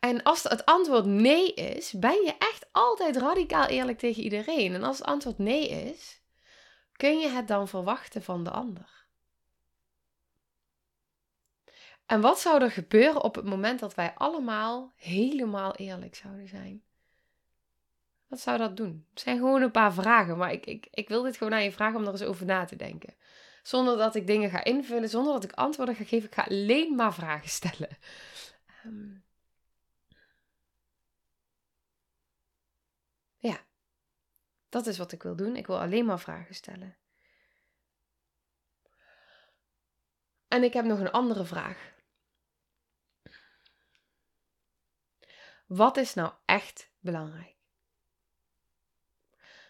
En 0.00 0.22
als 0.22 0.42
het 0.42 0.64
antwoord 0.64 1.04
nee 1.04 1.54
is, 1.54 1.92
ben 1.92 2.24
je 2.24 2.34
echt 2.38 2.66
altijd 2.72 3.16
radicaal 3.16 3.66
eerlijk 3.66 3.98
tegen 3.98 4.22
iedereen. 4.22 4.74
En 4.74 4.82
als 4.82 4.98
het 4.98 5.06
antwoord 5.06 5.38
nee 5.38 5.68
is, 5.68 6.20
kun 6.92 7.18
je 7.18 7.28
het 7.28 7.48
dan 7.48 7.68
verwachten 7.68 8.22
van 8.22 8.44
de 8.44 8.50
ander? 8.50 8.94
En 12.06 12.20
wat 12.20 12.40
zou 12.40 12.62
er 12.62 12.70
gebeuren 12.70 13.22
op 13.22 13.34
het 13.34 13.44
moment 13.44 13.80
dat 13.80 13.94
wij 13.94 14.14
allemaal 14.14 14.92
helemaal 14.96 15.74
eerlijk 15.74 16.14
zouden 16.14 16.48
zijn? 16.48 16.82
Wat 18.26 18.40
zou 18.40 18.58
dat 18.58 18.76
doen? 18.76 19.06
Het 19.10 19.20
zijn 19.20 19.36
gewoon 19.36 19.62
een 19.62 19.70
paar 19.70 19.92
vragen, 19.92 20.36
maar 20.36 20.52
ik, 20.52 20.66
ik, 20.66 20.88
ik 20.90 21.08
wil 21.08 21.22
dit 21.22 21.36
gewoon 21.36 21.52
aan 21.52 21.62
je 21.62 21.72
vragen 21.72 21.98
om 21.98 22.06
er 22.06 22.12
eens 22.12 22.22
over 22.22 22.46
na 22.46 22.64
te 22.64 22.76
denken. 22.76 23.14
Zonder 23.62 23.96
dat 23.96 24.14
ik 24.14 24.26
dingen 24.26 24.50
ga 24.50 24.64
invullen, 24.64 25.08
zonder 25.08 25.32
dat 25.32 25.44
ik 25.44 25.52
antwoorden 25.52 25.94
ga 25.94 26.04
geven. 26.04 26.28
Ik 26.28 26.34
ga 26.34 26.42
alleen 26.42 26.94
maar 26.94 27.14
vragen 27.14 27.48
stellen. 27.48 27.98
Um, 28.84 29.24
Ja, 33.38 33.58
dat 34.76 34.86
is 34.86 34.98
wat 34.98 35.12
ik 35.12 35.22
wil 35.22 35.36
doen. 35.36 35.56
Ik 35.56 35.66
wil 35.66 35.80
alleen 35.80 36.04
maar 36.04 36.20
vragen 36.20 36.54
stellen. 36.54 36.96
En 40.48 40.62
ik 40.62 40.72
heb 40.72 40.84
nog 40.84 40.98
een 40.98 41.10
andere 41.10 41.44
vraag. 41.44 41.94
Wat 45.66 45.96
is 45.96 46.14
nou 46.14 46.32
echt 46.44 46.90
belangrijk? 46.98 47.56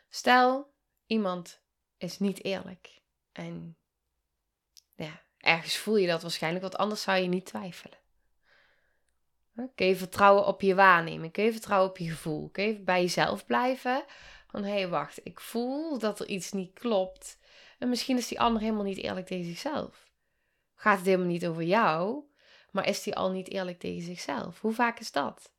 Stel, 0.09 0.75
iemand 1.07 1.63
is 1.97 2.19
niet 2.19 2.45
eerlijk. 2.45 3.01
En 3.33 3.77
ja, 4.95 5.23
ergens 5.39 5.77
voel 5.77 5.97
je 5.97 6.07
dat 6.07 6.23
waarschijnlijk, 6.23 6.63
want 6.63 6.77
anders 6.77 7.03
zou 7.03 7.19
je 7.19 7.29
niet 7.29 7.47
twijfelen. 7.47 7.99
Kun 9.75 9.87
je 9.87 9.97
vertrouwen 9.97 10.47
op 10.47 10.61
je 10.61 10.75
waarneming? 10.75 11.33
Kun 11.33 11.45
je 11.45 11.53
vertrouwen 11.53 11.91
op 11.91 11.99
je 11.99 12.11
gevoel? 12.11 12.51
Kun 12.51 12.65
je 12.65 12.81
bij 12.81 13.01
jezelf 13.01 13.47
blijven? 13.47 14.05
Hé, 14.65 14.89
wacht, 14.89 15.21
ik 15.23 15.41
voel 15.41 15.99
dat 15.99 16.21
er 16.21 16.27
iets 16.27 16.53
niet 16.53 16.73
klopt. 16.73 17.39
En 17.79 17.89
misschien 17.89 18.17
is 18.17 18.29
die 18.29 18.41
ander 18.41 18.63
helemaal 18.63 18.85
niet 18.85 18.99
eerlijk 18.99 19.27
tegen 19.27 19.45
zichzelf. 19.45 20.11
Gaat 20.75 20.97
het 20.97 21.07
helemaal 21.07 21.27
niet 21.27 21.47
over 21.47 21.63
jou, 21.63 22.25
maar 22.71 22.89
is 22.89 23.03
die 23.03 23.17
al 23.17 23.31
niet 23.31 23.51
eerlijk 23.51 23.79
tegen 23.79 24.03
zichzelf? 24.03 24.61
Hoe 24.61 24.73
vaak 24.73 24.99
is 24.99 25.13
dat? 25.13 25.53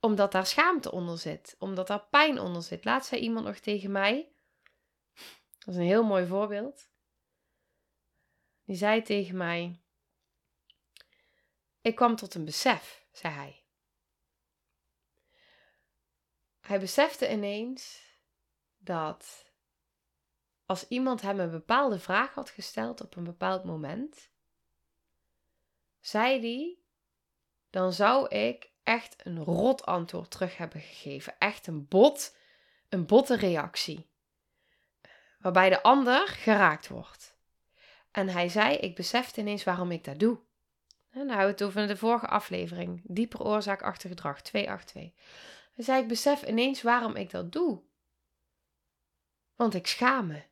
Omdat 0.00 0.32
daar 0.32 0.46
schaamte 0.46 0.92
onder 0.92 1.18
zit, 1.18 1.56
omdat 1.58 1.86
daar 1.86 2.06
pijn 2.10 2.38
onder 2.38 2.62
zit. 2.62 2.84
Laat 2.84 3.06
zei 3.06 3.20
iemand 3.20 3.46
nog 3.46 3.56
tegen 3.56 3.92
mij: 3.92 4.32
Dat 5.58 5.74
is 5.74 5.76
een 5.76 5.86
heel 5.86 6.04
mooi 6.04 6.26
voorbeeld. 6.26 6.88
Die 8.64 8.76
zei 8.76 9.02
tegen 9.02 9.36
mij: 9.36 9.80
Ik 11.80 11.94
kwam 11.94 12.16
tot 12.16 12.34
een 12.34 12.44
besef, 12.44 13.06
zei 13.12 13.34
hij. 13.34 13.64
Hij 16.60 16.80
besefte 16.80 17.30
ineens 17.30 18.10
dat 18.84 19.52
als 20.66 20.88
iemand 20.88 21.20
hem 21.20 21.40
een 21.40 21.50
bepaalde 21.50 21.98
vraag 21.98 22.34
had 22.34 22.50
gesteld 22.50 23.00
op 23.00 23.16
een 23.16 23.24
bepaald 23.24 23.64
moment, 23.64 24.30
zei 26.00 26.40
hij, 26.40 26.78
dan 27.70 27.92
zou 27.92 28.28
ik 28.28 28.70
echt 28.82 29.26
een 29.26 29.44
rot 29.44 29.86
antwoord 29.86 30.30
terug 30.30 30.56
hebben 30.56 30.80
gegeven. 30.80 31.38
Echt 31.38 31.66
een 31.66 31.88
bot, 31.88 32.36
een 32.88 33.06
botte 33.06 33.36
reactie. 33.36 34.10
Waarbij 35.38 35.68
de 35.68 35.82
ander 35.82 36.28
geraakt 36.28 36.88
wordt. 36.88 37.36
En 38.10 38.28
hij 38.28 38.48
zei, 38.48 38.76
ik 38.76 38.94
besefte 38.94 39.40
ineens 39.40 39.64
waarom 39.64 39.90
ik 39.90 40.04
dat 40.04 40.18
doe. 40.18 40.40
En 41.10 41.26
dan 41.26 41.36
we 41.36 41.42
het 41.42 41.62
over 41.62 41.86
de 41.86 41.96
vorige 41.96 42.26
aflevering. 42.26 43.00
Dieper 43.04 43.42
oorzaak 43.42 43.82
achter 43.82 44.08
gedrag, 44.08 44.42
282. 44.42 45.12
Hij 45.74 45.84
zei, 45.84 46.02
ik 46.02 46.08
besef 46.08 46.42
ineens 46.42 46.82
waarom 46.82 47.16
ik 47.16 47.30
dat 47.30 47.52
doe. 47.52 47.82
Want 49.56 49.74
ik 49.74 49.86
schaam 49.86 50.26
me. 50.26 50.42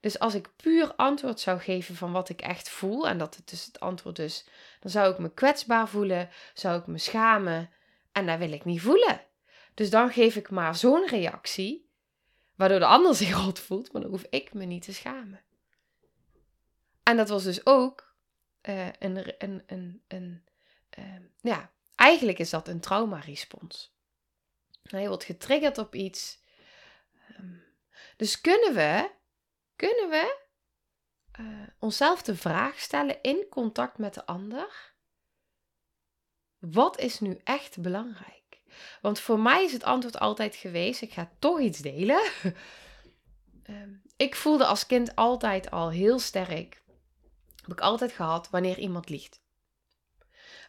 Dus 0.00 0.18
als 0.18 0.34
ik 0.34 0.56
puur 0.56 0.94
antwoord 0.94 1.40
zou 1.40 1.60
geven 1.60 1.94
van 1.94 2.12
wat 2.12 2.28
ik 2.28 2.40
echt 2.40 2.68
voel, 2.68 3.08
en 3.08 3.18
dat 3.18 3.36
het 3.36 3.48
dus 3.48 3.64
het 3.64 3.80
antwoord 3.80 4.16
dus, 4.16 4.46
dan 4.80 4.90
zou 4.90 5.12
ik 5.12 5.18
me 5.18 5.34
kwetsbaar 5.34 5.88
voelen, 5.88 6.30
zou 6.54 6.80
ik 6.80 6.86
me 6.86 6.98
schamen, 6.98 7.70
en 8.12 8.26
dat 8.26 8.38
wil 8.38 8.52
ik 8.52 8.64
niet 8.64 8.80
voelen. 8.80 9.20
Dus 9.74 9.90
dan 9.90 10.10
geef 10.10 10.36
ik 10.36 10.50
maar 10.50 10.76
zo'n 10.76 11.06
reactie, 11.06 11.90
waardoor 12.54 12.78
de 12.78 12.86
ander 12.86 13.14
zich 13.24 13.36
rot 13.44 13.58
voelt, 13.58 13.92
maar 13.92 14.02
dan 14.02 14.10
hoef 14.10 14.26
ik 14.30 14.54
me 14.54 14.64
niet 14.64 14.82
te 14.82 14.94
schamen. 14.94 15.40
En 17.02 17.16
dat 17.16 17.28
was 17.28 17.44
dus 17.44 17.66
ook 17.66 18.14
uh, 18.62 18.86
een, 18.98 19.34
een, 19.38 20.02
een, 20.08 20.44
uh, 20.98 21.04
ja, 21.40 21.72
eigenlijk 21.94 22.38
is 22.38 22.50
dat 22.50 22.68
een 22.68 22.80
traumarespons. 22.80 23.96
Je 24.82 25.08
wordt 25.08 25.24
getriggerd 25.24 25.78
op 25.78 25.94
iets. 25.94 26.42
Um, 27.38 27.67
dus 28.16 28.40
kunnen 28.40 28.74
we 28.74 29.10
kunnen 29.76 30.08
we 30.10 30.46
uh, 31.40 31.66
onszelf 31.78 32.22
de 32.22 32.36
vraag 32.36 32.80
stellen 32.80 33.22
in 33.22 33.46
contact 33.50 33.98
met 33.98 34.14
de 34.14 34.26
ander: 34.26 34.94
wat 36.58 36.98
is 36.98 37.20
nu 37.20 37.40
echt 37.44 37.80
belangrijk? 37.80 38.62
Want 39.00 39.20
voor 39.20 39.40
mij 39.40 39.64
is 39.64 39.72
het 39.72 39.84
antwoord 39.84 40.18
altijd 40.18 40.56
geweest: 40.56 41.02
ik 41.02 41.12
ga 41.12 41.30
toch 41.38 41.60
iets 41.60 41.78
delen. 41.78 42.30
Ehm, 43.62 43.94
ik 44.16 44.36
voelde 44.36 44.66
als 44.66 44.86
kind 44.86 45.16
altijd 45.16 45.70
al 45.70 45.90
heel 45.90 46.18
sterk, 46.18 46.82
heb 47.56 47.70
ik 47.70 47.80
altijd 47.80 48.12
gehad, 48.12 48.50
wanneer 48.50 48.78
iemand 48.78 49.08
liegt. 49.08 49.40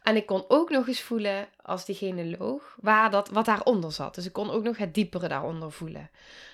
En 0.10 0.16
ik 0.16 0.26
kon 0.26 0.46
ook 0.48 0.70
nog 0.70 0.88
eens 0.88 1.02
voelen, 1.02 1.48
als 1.62 1.86
diegene 1.86 2.38
loog, 2.38 2.78
waar 2.82 3.12
dat, 3.12 3.30
wat 3.30 3.46
daaronder 3.46 3.92
zat. 3.92 4.16
Dus 4.16 4.26
ik 4.26 4.34
kon 4.34 4.50
ook 4.50 4.64
nog 4.64 4.78
het 4.78 4.94
diepere 4.94 5.28
daaronder 5.28 5.72
voelen. 5.72 6.10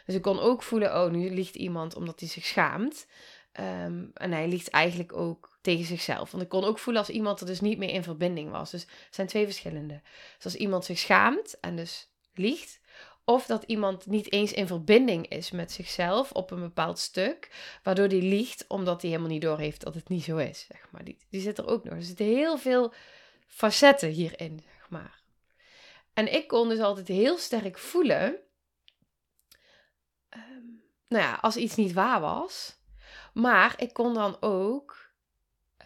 Dus 0.05 0.15
ik 0.15 0.21
kon 0.21 0.39
ook 0.39 0.63
voelen, 0.63 1.03
oh, 1.03 1.11
nu 1.11 1.29
liegt 1.29 1.55
iemand 1.55 1.95
omdat 1.95 2.19
hij 2.19 2.29
zich 2.29 2.45
schaamt. 2.45 3.07
Ehm, 3.51 4.03
en 4.13 4.31
hij 4.31 4.47
liegt 4.47 4.69
eigenlijk 4.69 5.13
ook 5.13 5.57
tegen 5.61 5.85
zichzelf. 5.85 6.31
Want 6.31 6.43
ik 6.43 6.49
kon 6.49 6.63
ook 6.63 6.79
voelen 6.79 7.01
als 7.01 7.11
iemand 7.11 7.39
er 7.39 7.45
dus 7.45 7.61
niet 7.61 7.77
meer 7.77 7.89
in 7.89 8.03
verbinding 8.03 8.51
was. 8.51 8.71
Dus 8.71 8.83
er 8.83 8.89
zijn 9.09 9.27
twee 9.27 9.45
verschillende. 9.45 10.01
Dus 10.35 10.45
als 10.45 10.55
iemand 10.55 10.85
zich 10.85 10.99
schaamt 10.99 11.59
en 11.59 11.75
dus 11.75 12.07
liegt, 12.33 12.79
of 13.23 13.45
dat 13.45 13.63
iemand 13.63 14.05
niet 14.05 14.31
eens 14.31 14.53
in 14.53 14.67
verbinding 14.67 15.27
is 15.27 15.51
met 15.51 15.71
zichzelf 15.71 16.31
op 16.31 16.51
een 16.51 16.61
bepaald 16.61 16.99
stuk, 16.99 17.49
waardoor 17.83 18.07
die 18.07 18.21
liegt 18.21 18.65
omdat 18.67 19.01
hij 19.01 19.09
helemaal 19.09 19.31
niet 19.31 19.41
doorheeft 19.41 19.83
dat 19.83 19.93
het 19.95 20.09
niet 20.09 20.23
zo 20.23 20.37
is. 20.37 20.65
Zeg 20.71 20.87
maar. 20.91 21.03
die, 21.03 21.17
die 21.29 21.41
zit 21.41 21.57
er 21.57 21.67
ook 21.67 21.83
nog. 21.83 21.93
Er 21.93 22.03
zitten 22.03 22.25
heel 22.25 22.57
veel 22.57 22.93
facetten 23.45 24.09
hierin, 24.09 24.63
zeg 24.77 24.89
maar. 24.89 25.21
En 26.13 26.33
ik 26.33 26.47
kon 26.47 26.69
dus 26.69 26.79
altijd 26.79 27.07
heel 27.07 27.37
sterk 27.37 27.77
voelen, 27.77 28.39
ehm, 30.29 30.63
nou 31.07 31.23
ja, 31.23 31.37
als 31.41 31.55
iets 31.55 31.75
niet 31.75 31.93
waar 31.93 32.21
was. 32.21 32.79
Maar 33.33 33.73
ik 33.77 33.93
kon 33.93 34.13
dan 34.13 34.37
ook 34.41 35.13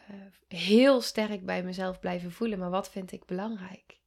uh, 0.09 0.15
heel 0.47 1.01
sterk 1.01 1.45
bij 1.45 1.63
mezelf 1.63 1.99
blijven 1.99 2.31
voelen, 2.31 2.59
maar 2.59 2.69
wat 2.69 2.89
vind 2.89 3.11
ik 3.11 3.25
belangrijk? 3.25 3.99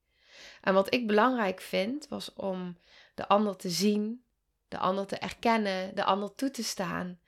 En 0.60 0.74
wat 0.74 0.94
ik 0.94 1.06
belangrijk 1.06 1.60
vind, 1.60 2.08
was 2.08 2.32
om 2.32 2.78
de 3.14 3.28
ander 3.28 3.56
te 3.56 3.70
zien, 3.70 4.24
de 4.68 4.78
ander 4.78 5.06
te 5.06 5.16
erkennen, 5.16 5.94
de 5.94 6.04
ander 6.04 6.34
toe 6.34 6.50
te 6.50 6.64
staan. 6.64 7.20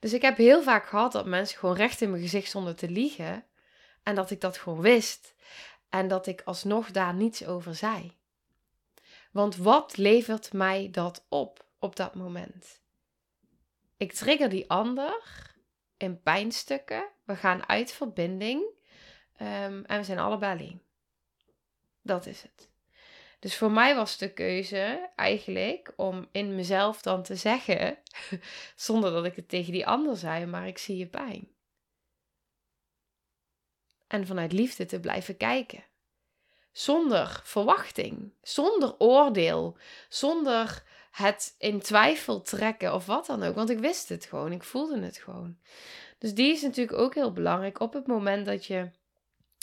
Dus 0.00 0.12
ik 0.12 0.22
heb 0.22 0.36
heel 0.36 0.62
vaak 0.62 0.86
gehad 0.86 1.12
dat 1.12 1.26
mensen 1.26 1.58
gewoon 1.58 1.76
recht 1.76 2.00
in 2.00 2.10
mijn 2.10 2.22
gezicht 2.22 2.48
stonden 2.48 2.76
te 2.76 2.90
liegen. 2.90 3.44
En 4.02 4.14
dat 4.14 4.30
ik 4.30 4.40
dat 4.40 4.58
gewoon 4.58 4.80
wist. 4.80 5.34
En 5.92 6.08
dat 6.08 6.26
ik 6.26 6.42
alsnog 6.44 6.90
daar 6.90 7.14
niets 7.14 7.46
over 7.46 7.74
zei. 7.74 8.16
Want 9.32 9.56
wat 9.56 9.96
levert 9.96 10.52
mij 10.52 10.88
dat 10.90 11.26
op 11.28 11.66
op 11.78 11.96
dat 11.96 12.14
moment? 12.14 12.80
Ik 13.96 14.12
trigger 14.12 14.48
die 14.48 14.70
ander 14.70 15.22
in 15.96 16.22
pijnstukken. 16.22 17.08
We 17.24 17.36
gaan 17.36 17.68
uit 17.68 17.92
verbinding. 17.92 18.62
Um, 19.40 19.84
en 19.84 19.98
we 19.98 20.04
zijn 20.04 20.18
allebei 20.18 20.52
alleen. 20.52 20.82
Dat 22.02 22.26
is 22.26 22.42
het. 22.42 22.70
Dus 23.38 23.56
voor 23.56 23.70
mij 23.70 23.94
was 23.94 24.18
de 24.18 24.32
keuze 24.32 25.10
eigenlijk 25.16 25.92
om 25.96 26.28
in 26.30 26.54
mezelf 26.54 27.02
dan 27.02 27.22
te 27.22 27.36
zeggen, 27.36 27.98
zonder 28.74 29.12
dat 29.12 29.24
ik 29.24 29.36
het 29.36 29.48
tegen 29.48 29.72
die 29.72 29.86
ander 29.86 30.16
zei, 30.16 30.46
maar 30.46 30.66
ik 30.66 30.78
zie 30.78 30.96
je 30.96 31.06
pijn. 31.06 31.51
En 34.12 34.26
vanuit 34.26 34.52
liefde 34.52 34.86
te 34.86 35.00
blijven 35.00 35.36
kijken. 35.36 35.84
Zonder 36.72 37.40
verwachting, 37.44 38.32
zonder 38.42 38.94
oordeel, 38.98 39.76
zonder 40.08 40.82
het 41.10 41.54
in 41.58 41.80
twijfel 41.80 42.42
trekken 42.42 42.94
of 42.94 43.06
wat 43.06 43.26
dan 43.26 43.42
ook. 43.42 43.54
Want 43.54 43.70
ik 43.70 43.78
wist 43.78 44.08
het 44.08 44.24
gewoon, 44.24 44.52
ik 44.52 44.62
voelde 44.62 45.00
het 45.00 45.16
gewoon. 45.18 45.58
Dus 46.18 46.34
die 46.34 46.52
is 46.52 46.62
natuurlijk 46.62 46.98
ook 46.98 47.14
heel 47.14 47.32
belangrijk 47.32 47.80
op 47.80 47.92
het 47.92 48.06
moment 48.06 48.46
dat 48.46 48.66
je 48.66 48.90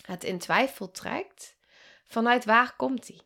het 0.06 0.24
in 0.24 0.40
twijfel 0.40 0.92
trekt. 0.92 1.56
Vanuit 2.06 2.46
waar 2.46 2.76
komt 2.76 3.06
die? 3.06 3.22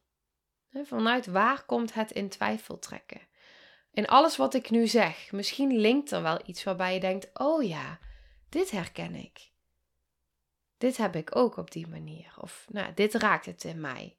Vanuit 0.83 1.25
waar 1.25 1.63
komt 1.65 1.93
het 1.93 2.11
in 2.11 2.29
twijfel 2.29 2.79
trekken? 2.79 3.21
In 3.91 4.07
alles 4.07 4.37
wat 4.37 4.53
ik 4.53 4.69
nu 4.69 4.87
zeg, 4.87 5.31
misschien 5.31 5.77
linkt 5.77 6.11
er 6.11 6.21
wel 6.21 6.39
iets 6.45 6.63
waarbij 6.63 6.93
je 6.93 6.99
denkt: 6.99 7.29
oh 7.33 7.63
ja, 7.63 7.99
dit 8.49 8.71
herken 8.71 9.15
ik. 9.15 9.51
Dit 10.83 10.97
heb 10.97 11.15
ik 11.15 11.35
ook 11.35 11.57
op 11.57 11.71
die 11.71 11.87
manier. 11.87 12.33
Of 12.39 12.65
nou, 12.69 12.93
dit 12.95 13.13
raakt 13.13 13.45
het 13.45 13.63
in 13.63 13.81
mij. 13.81 14.15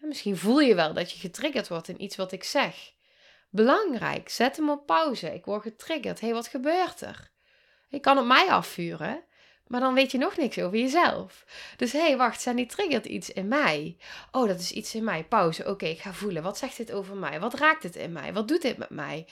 Misschien 0.00 0.36
voel 0.36 0.60
je 0.60 0.74
wel 0.74 0.92
dat 0.92 1.12
je 1.12 1.18
getriggerd 1.18 1.68
wordt 1.68 1.88
in 1.88 2.02
iets 2.02 2.16
wat 2.16 2.32
ik 2.32 2.44
zeg. 2.44 2.92
Belangrijk, 3.50 4.28
zet 4.28 4.56
hem 4.56 4.70
op 4.70 4.86
pauze. 4.86 5.34
Ik 5.34 5.44
word 5.44 5.62
getriggerd. 5.62 6.20
Hé, 6.20 6.26
hey, 6.26 6.36
wat 6.36 6.46
gebeurt 6.46 7.00
er? 7.00 7.30
Ik 7.90 8.02
kan 8.02 8.18
op 8.18 8.26
mij 8.26 8.46
afvuren, 8.46 9.22
maar 9.66 9.80
dan 9.80 9.94
weet 9.94 10.10
je 10.10 10.18
nog 10.18 10.36
niks 10.36 10.58
over 10.58 10.78
jezelf. 10.78 11.44
Dus 11.76 11.92
hé, 11.92 12.00
hey, 12.00 12.16
wacht, 12.16 12.40
Sandy 12.40 12.66
triggert 12.66 13.06
iets 13.06 13.30
in 13.30 13.48
mij. 13.48 13.96
Oh, 14.30 14.48
dat 14.48 14.60
is 14.60 14.72
iets 14.72 14.94
in 14.94 15.04
mij. 15.04 15.24
Pauze. 15.24 15.68
Oké, 15.68 15.86
ik 15.86 16.00
ga 16.00 16.12
voelen. 16.12 16.42
Wat 16.42 16.58
zegt 16.58 16.76
dit 16.76 16.92
over 16.92 17.16
mij? 17.16 17.40
Wat 17.40 17.54
raakt 17.54 17.82
het 17.82 17.96
in 17.96 18.12
mij? 18.12 18.32
Wat 18.32 18.48
doet 18.48 18.62
dit 18.62 18.76
met 18.76 18.90
mij? 18.90 19.26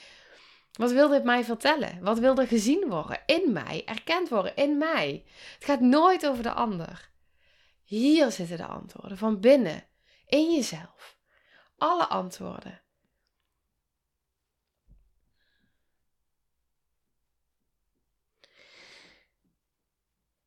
Wat 0.73 0.91
wil 0.91 1.07
dit 1.07 1.23
mij 1.23 1.43
vertellen? 1.43 2.03
Wat 2.03 2.19
wil 2.19 2.37
er 2.37 2.47
gezien 2.47 2.89
worden 2.89 3.21
in 3.25 3.51
mij, 3.51 3.83
erkend 3.85 4.29
worden 4.29 4.55
in 4.55 4.77
mij? 4.77 5.25
Het 5.53 5.65
gaat 5.65 5.79
nooit 5.79 6.27
over 6.27 6.43
de 6.43 6.51
ander. 6.51 7.11
Hier 7.83 8.31
zitten 8.31 8.57
de 8.57 8.65
antwoorden 8.65 9.17
van 9.17 9.39
binnen, 9.39 9.83
in 10.27 10.53
jezelf. 10.53 11.17
Alle 11.77 12.07
antwoorden. 12.07 12.81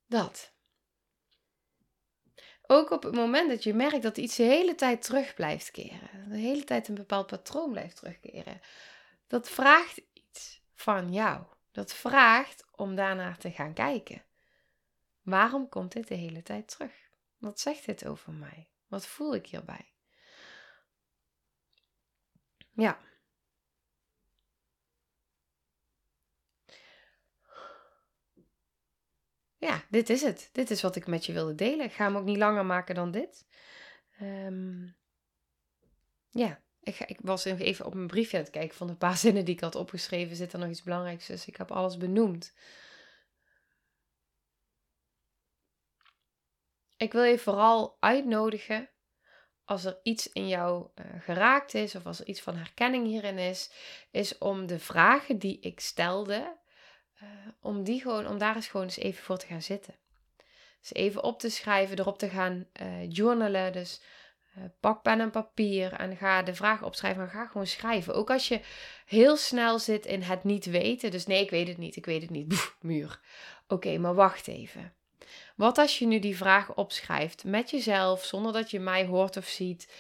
Dat. 0.07 0.53
Ook 2.67 2.91
op 2.91 3.03
het 3.03 3.15
moment 3.15 3.49
dat 3.49 3.63
je 3.63 3.75
merkt 3.75 4.03
dat 4.03 4.17
iets 4.17 4.37
de 4.37 4.43
hele 4.43 4.75
tijd 4.75 5.03
terug 5.03 5.35
blijft 5.35 5.71
keren, 5.71 6.29
de 6.29 6.37
hele 6.37 6.65
tijd 6.65 6.89
een 6.89 6.95
bepaald 6.95 7.27
patroon 7.27 7.71
blijft 7.71 7.97
terugkeren, 7.97 8.61
dat 9.27 9.49
vraagt 9.49 10.01
van 10.77 11.13
jou. 11.13 11.45
Dat 11.71 11.95
vraagt 11.95 12.67
om 12.73 12.95
daarnaar 12.95 13.39
te 13.39 13.51
gaan 13.51 13.73
kijken. 13.73 14.25
Waarom 15.23 15.69
komt 15.69 15.93
dit 15.93 16.09
de 16.09 16.15
hele 16.15 16.43
tijd 16.43 16.69
terug? 16.69 17.11
Wat 17.39 17.61
zegt 17.61 17.87
dit 17.87 18.07
over 18.07 18.33
mij? 18.33 18.71
Wat 18.87 19.07
voel 19.07 19.35
ik 19.35 19.47
hierbij? 19.47 19.93
Ja. 22.73 23.01
Ja, 29.57 29.85
dit 29.91 30.11
is 30.11 30.23
het. 30.23 30.49
Dit 30.53 30.71
is 30.71 30.83
wat 30.83 30.97
ik 30.97 31.07
met 31.07 31.27
je 31.27 31.33
wilde 31.33 31.55
delen. 31.55 31.87
Ik 31.87 31.93
ga 31.93 32.05
hem 32.05 32.17
ook 32.17 32.25
niet 32.25 32.37
langer 32.37 32.67
maken 32.67 32.95
dan 32.95 33.11
dit. 33.11 33.47
Um, 34.21 34.97
ja, 36.31 36.61
ik, 36.87 37.01
ik 37.01 37.19
was 37.21 37.45
even 37.45 37.87
op 37.87 37.95
mijn 37.95 38.07
briefje 38.07 38.37
aan 38.37 38.43
het 38.43 38.53
kijken 38.53 38.77
van 38.77 38.87
de 38.87 38.95
paar 38.95 39.17
zinnen 39.25 39.45
die 39.45 39.55
ik 39.55 39.61
had 39.61 39.75
opgeschreven. 39.75 40.37
Zit 40.37 40.53
er 40.53 40.59
nog 40.59 40.69
iets 40.69 40.83
belangrijks? 40.83 41.27
Dus 41.27 41.47
ik 41.47 41.57
heb 41.57 41.71
alles 41.71 41.97
benoemd. 41.97 42.55
Ik 46.97 47.13
wil 47.13 47.23
je 47.23 47.39
vooral 47.39 47.97
uitnodigen 48.01 48.91
als 49.65 49.85
er 49.85 49.99
iets 50.03 50.33
in 50.33 50.49
jou 50.49 50.89
uh, 50.95 51.05
geraakt 51.21 51.75
is 51.75 51.95
of 51.95 52.07
als 52.07 52.21
er 52.21 52.27
iets 52.27 52.41
van 52.41 52.57
herkenning 52.57 53.07
hierin 53.07 53.39
is, 53.39 53.71
is 54.11 54.39
om 54.39 54.67
de 54.67 54.79
vragen 54.79 55.39
die 55.39 55.61
ik 55.61 55.81
stelde, 55.81 56.57
uh, 57.23 57.29
om 57.61 57.85
die 57.85 58.01
gewoon, 58.01 58.27
om 58.27 58.39
daar 58.39 58.55
eens 58.55 58.69
gewoon 58.69 58.87
eens 58.87 58.97
even 58.97 59.25
voor 59.25 59.39
te 59.39 59.47
gaan 59.47 59.63
zitten. 59.63 59.95
Dus 60.81 60.93
even 60.93 61.23
op 61.23 61.39
te 61.41 61.49
schrijven, 61.49 61.99
erop 61.99 62.19
te 62.19 62.29
gaan 62.29 62.67
uh, 62.81 63.11
journalen. 63.11 63.73
Dus 63.73 64.01
pak 64.81 65.03
pen 65.03 65.21
en 65.21 65.31
papier 65.31 65.93
en 65.93 66.17
ga 66.17 66.43
de 66.43 66.55
vragen 66.55 66.87
opschrijven 66.87 67.23
en 67.23 67.31
ga 67.31 67.47
gewoon 67.47 67.67
schrijven. 67.67 68.15
Ook 68.15 68.31
als 68.31 68.49
je 68.49 68.61
heel 69.07 69.37
snel 69.37 69.79
zit 69.79 70.07
in 70.07 70.23
het 70.23 70.45
niet 70.45 70.65
weten. 70.65 71.11
Dus 71.11 71.27
nee, 71.27 71.43
ik 71.43 71.51
weet 71.51 71.69
het 71.69 71.79
niet, 71.79 71.97
ik 71.97 72.07
weet 72.07 72.23
het 72.23 72.31
niet. 72.31 72.49
Boef, 72.49 72.77
muur. 72.81 73.21
Oké, 73.69 73.99
maar 73.99 74.15
wacht 74.15 74.49
even. 74.49 74.95
Wat 75.57 75.79
als 75.79 75.99
je 75.99 76.07
nu 76.07 76.19
die 76.19 76.37
vraag 76.37 76.75
opschrijft 76.75 77.45
met 77.45 77.71
jezelf, 77.71 78.25
zonder 78.25 78.53
dat 78.53 78.71
je 78.71 78.81
mij 78.81 79.07
hoort 79.07 79.37
of 79.37 79.47
ziet. 79.47 79.93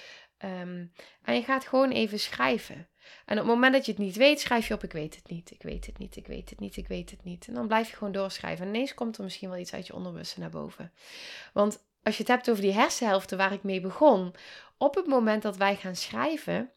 Um, 0.45 0.93
en 1.23 1.35
je 1.35 1.43
gaat 1.43 1.67
gewoon 1.67 1.91
even 1.91 2.21
schrijven. 2.21 2.89
En 3.25 3.39
op 3.39 3.45
het 3.45 3.55
moment 3.55 3.73
dat 3.73 3.87
je 3.87 3.93
het 3.93 4.01
niet 4.01 4.17
weet, 4.17 4.41
schrijf 4.41 4.69
je 4.69 4.75
op: 4.75 4.85
Ik 4.85 4.93
weet 4.93 5.15
het 5.15 5.29
niet, 5.31 5.51
ik 5.51 5.63
weet 5.63 5.87
het 5.87 5.99
niet, 5.99 6.17
ik 6.17 6.27
weet 6.27 6.51
het 6.51 6.61
niet, 6.61 6.77
ik 6.77 6.89
weet 6.89 7.11
het 7.11 7.25
niet. 7.25 7.49
En 7.49 7.55
dan 7.55 7.67
blijf 7.67 7.91
je 7.91 7.97
gewoon 7.97 8.13
doorschrijven. 8.13 8.67
En 8.67 8.75
ineens 8.75 8.95
komt 8.95 9.19
er 9.19 9.25
misschien 9.25 9.49
wel 9.49 9.59
iets 9.59 9.73
uit 9.73 9.87
je 9.87 9.95
onderbewuste 9.95 10.41
naar 10.41 10.51
boven. 10.51 10.93
Want 11.53 11.85
als 12.07 12.17
je 12.17 12.23
het 12.23 12.33
hebt 12.33 12.51
over 12.51 12.63
die 12.63 12.73
hersenhelften 12.73 13.39
waar 13.39 13.53
ik 13.53 13.63
mee 13.63 13.81
begon, 13.81 14.35
op 14.79 14.95
het 14.95 15.07
moment 15.07 15.43
dat 15.43 15.57
wij 15.57 15.77
gaan 15.77 15.97
schrijven, 15.97 16.71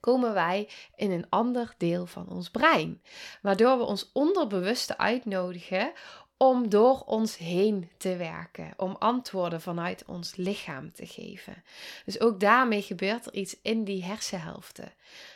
komen 0.00 0.34
wij 0.34 0.68
in 0.96 1.10
een 1.10 1.26
ander 1.28 1.74
deel 1.78 2.06
van 2.06 2.28
ons 2.28 2.50
brein. 2.50 3.02
Waardoor 3.42 3.78
we 3.78 3.84
ons 3.84 4.10
onderbewuste 4.12 4.98
uitnodigen 4.98 5.92
om 6.36 6.68
door 6.68 7.00
ons 7.00 7.36
heen 7.36 7.90
te 7.98 8.16
werken, 8.16 8.72
om 8.76 8.96
antwoorden 8.98 9.60
vanuit 9.60 10.04
ons 10.06 10.36
lichaam 10.36 10.92
te 10.92 11.06
geven. 11.06 11.64
Dus 12.04 12.20
ook 12.20 12.40
daarmee 12.40 12.82
gebeurt 12.82 13.26
er 13.26 13.34
iets 13.34 13.56
in 13.62 13.84
die 13.84 14.04
hersenhelften. 14.04 14.92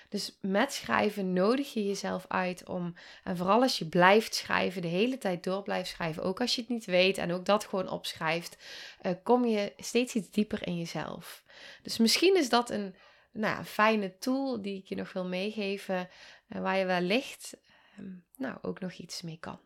Dus 0.09 0.39
met 0.41 0.73
schrijven 0.73 1.33
nodig 1.33 1.73
je 1.73 1.87
jezelf 1.87 2.25
uit 2.29 2.69
om, 2.69 2.95
en 3.25 3.37
vooral 3.37 3.63
als 3.63 3.79
je 3.79 3.89
blijft 3.89 4.35
schrijven, 4.35 4.83
de 4.83 4.89
hele 4.89 5.19
tijd 5.19 5.45
door 5.45 5.63
blijft 5.63 5.91
schrijven, 5.91 6.23
ook 6.23 6.41
als 6.41 6.55
je 6.55 6.61
het 6.61 6.71
niet 6.71 6.85
weet 6.85 7.19
en 7.19 7.33
ook 7.33 7.45
dat 7.45 7.65
gewoon 7.65 7.89
opschrijft, 7.89 8.57
uh, 9.03 9.13
kom 9.23 9.45
je 9.45 9.73
steeds 9.77 10.15
iets 10.15 10.31
dieper 10.31 10.67
in 10.67 10.79
jezelf. 10.79 11.45
Dus 11.83 11.99
misschien 11.99 12.37
is 12.37 12.49
dat 12.49 12.71
een 12.71 12.95
nou, 13.33 13.65
fijne 13.65 14.19
tool 14.19 14.63
die 14.63 14.79
ik 14.79 14.87
je 14.87 14.95
nog 14.95 15.13
wil 15.13 15.25
meegeven, 15.25 16.09
uh, 16.49 16.61
waar 16.61 16.79
je 16.79 16.85
wellicht 16.85 17.57
uh, 17.99 18.07
nou, 18.37 18.59
ook 18.63 18.81
nog 18.81 18.93
iets 18.93 19.23
mee 19.23 19.39
kan. 19.39 19.61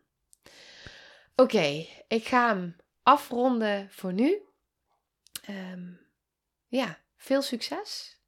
Oké, 1.35 1.85
ik 2.07 2.25
ga 2.25 2.47
hem 2.47 2.75
afronden 3.03 3.87
voor 3.91 4.13
nu. 4.13 4.41
Um, 5.49 5.99
ja, 6.67 6.99
veel 7.15 7.41
succes. 7.41 8.21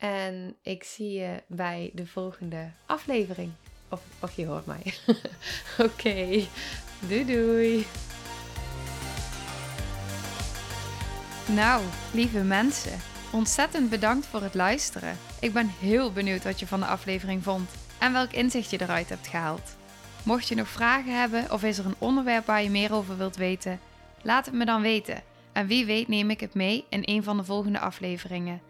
En 0.00 0.56
ik 0.62 0.84
zie 0.84 1.12
je 1.12 1.42
bij 1.46 1.90
de 1.94 2.06
volgende 2.06 2.70
aflevering. 2.86 3.52
Of, 3.88 4.00
of 4.20 4.36
je 4.36 4.46
hoort 4.46 4.66
mij. 4.66 4.94
Oké, 5.86 6.46
doei 7.00 7.24
doei. 7.24 7.86
Nou, 11.54 11.84
lieve 12.12 12.38
mensen, 12.38 12.98
ontzettend 13.32 13.90
bedankt 13.90 14.26
voor 14.26 14.42
het 14.42 14.54
luisteren. 14.54 15.16
Ik 15.40 15.52
ben 15.52 15.68
heel 15.68 16.12
benieuwd 16.12 16.44
wat 16.44 16.60
je 16.60 16.66
van 16.66 16.80
de 16.80 16.86
aflevering 16.86 17.42
vond 17.42 17.70
en 17.98 18.12
welk 18.12 18.32
inzicht 18.32 18.70
je 18.70 18.80
eruit 18.80 19.08
hebt 19.08 19.26
gehaald. 19.26 19.76
Mocht 20.22 20.48
je 20.48 20.54
nog 20.54 20.68
vragen 20.68 21.18
hebben 21.18 21.52
of 21.52 21.62
is 21.62 21.78
er 21.78 21.86
een 21.86 21.94
onderwerp 21.98 22.46
waar 22.46 22.62
je 22.62 22.70
meer 22.70 22.94
over 22.94 23.16
wilt 23.16 23.36
weten, 23.36 23.80
laat 24.22 24.46
het 24.46 24.54
me 24.54 24.64
dan 24.64 24.82
weten. 24.82 25.22
En 25.52 25.66
wie 25.66 25.86
weet 25.86 26.08
neem 26.08 26.30
ik 26.30 26.40
het 26.40 26.54
mee 26.54 26.84
in 26.88 27.02
een 27.04 27.22
van 27.22 27.36
de 27.36 27.44
volgende 27.44 27.78
afleveringen. 27.78 28.69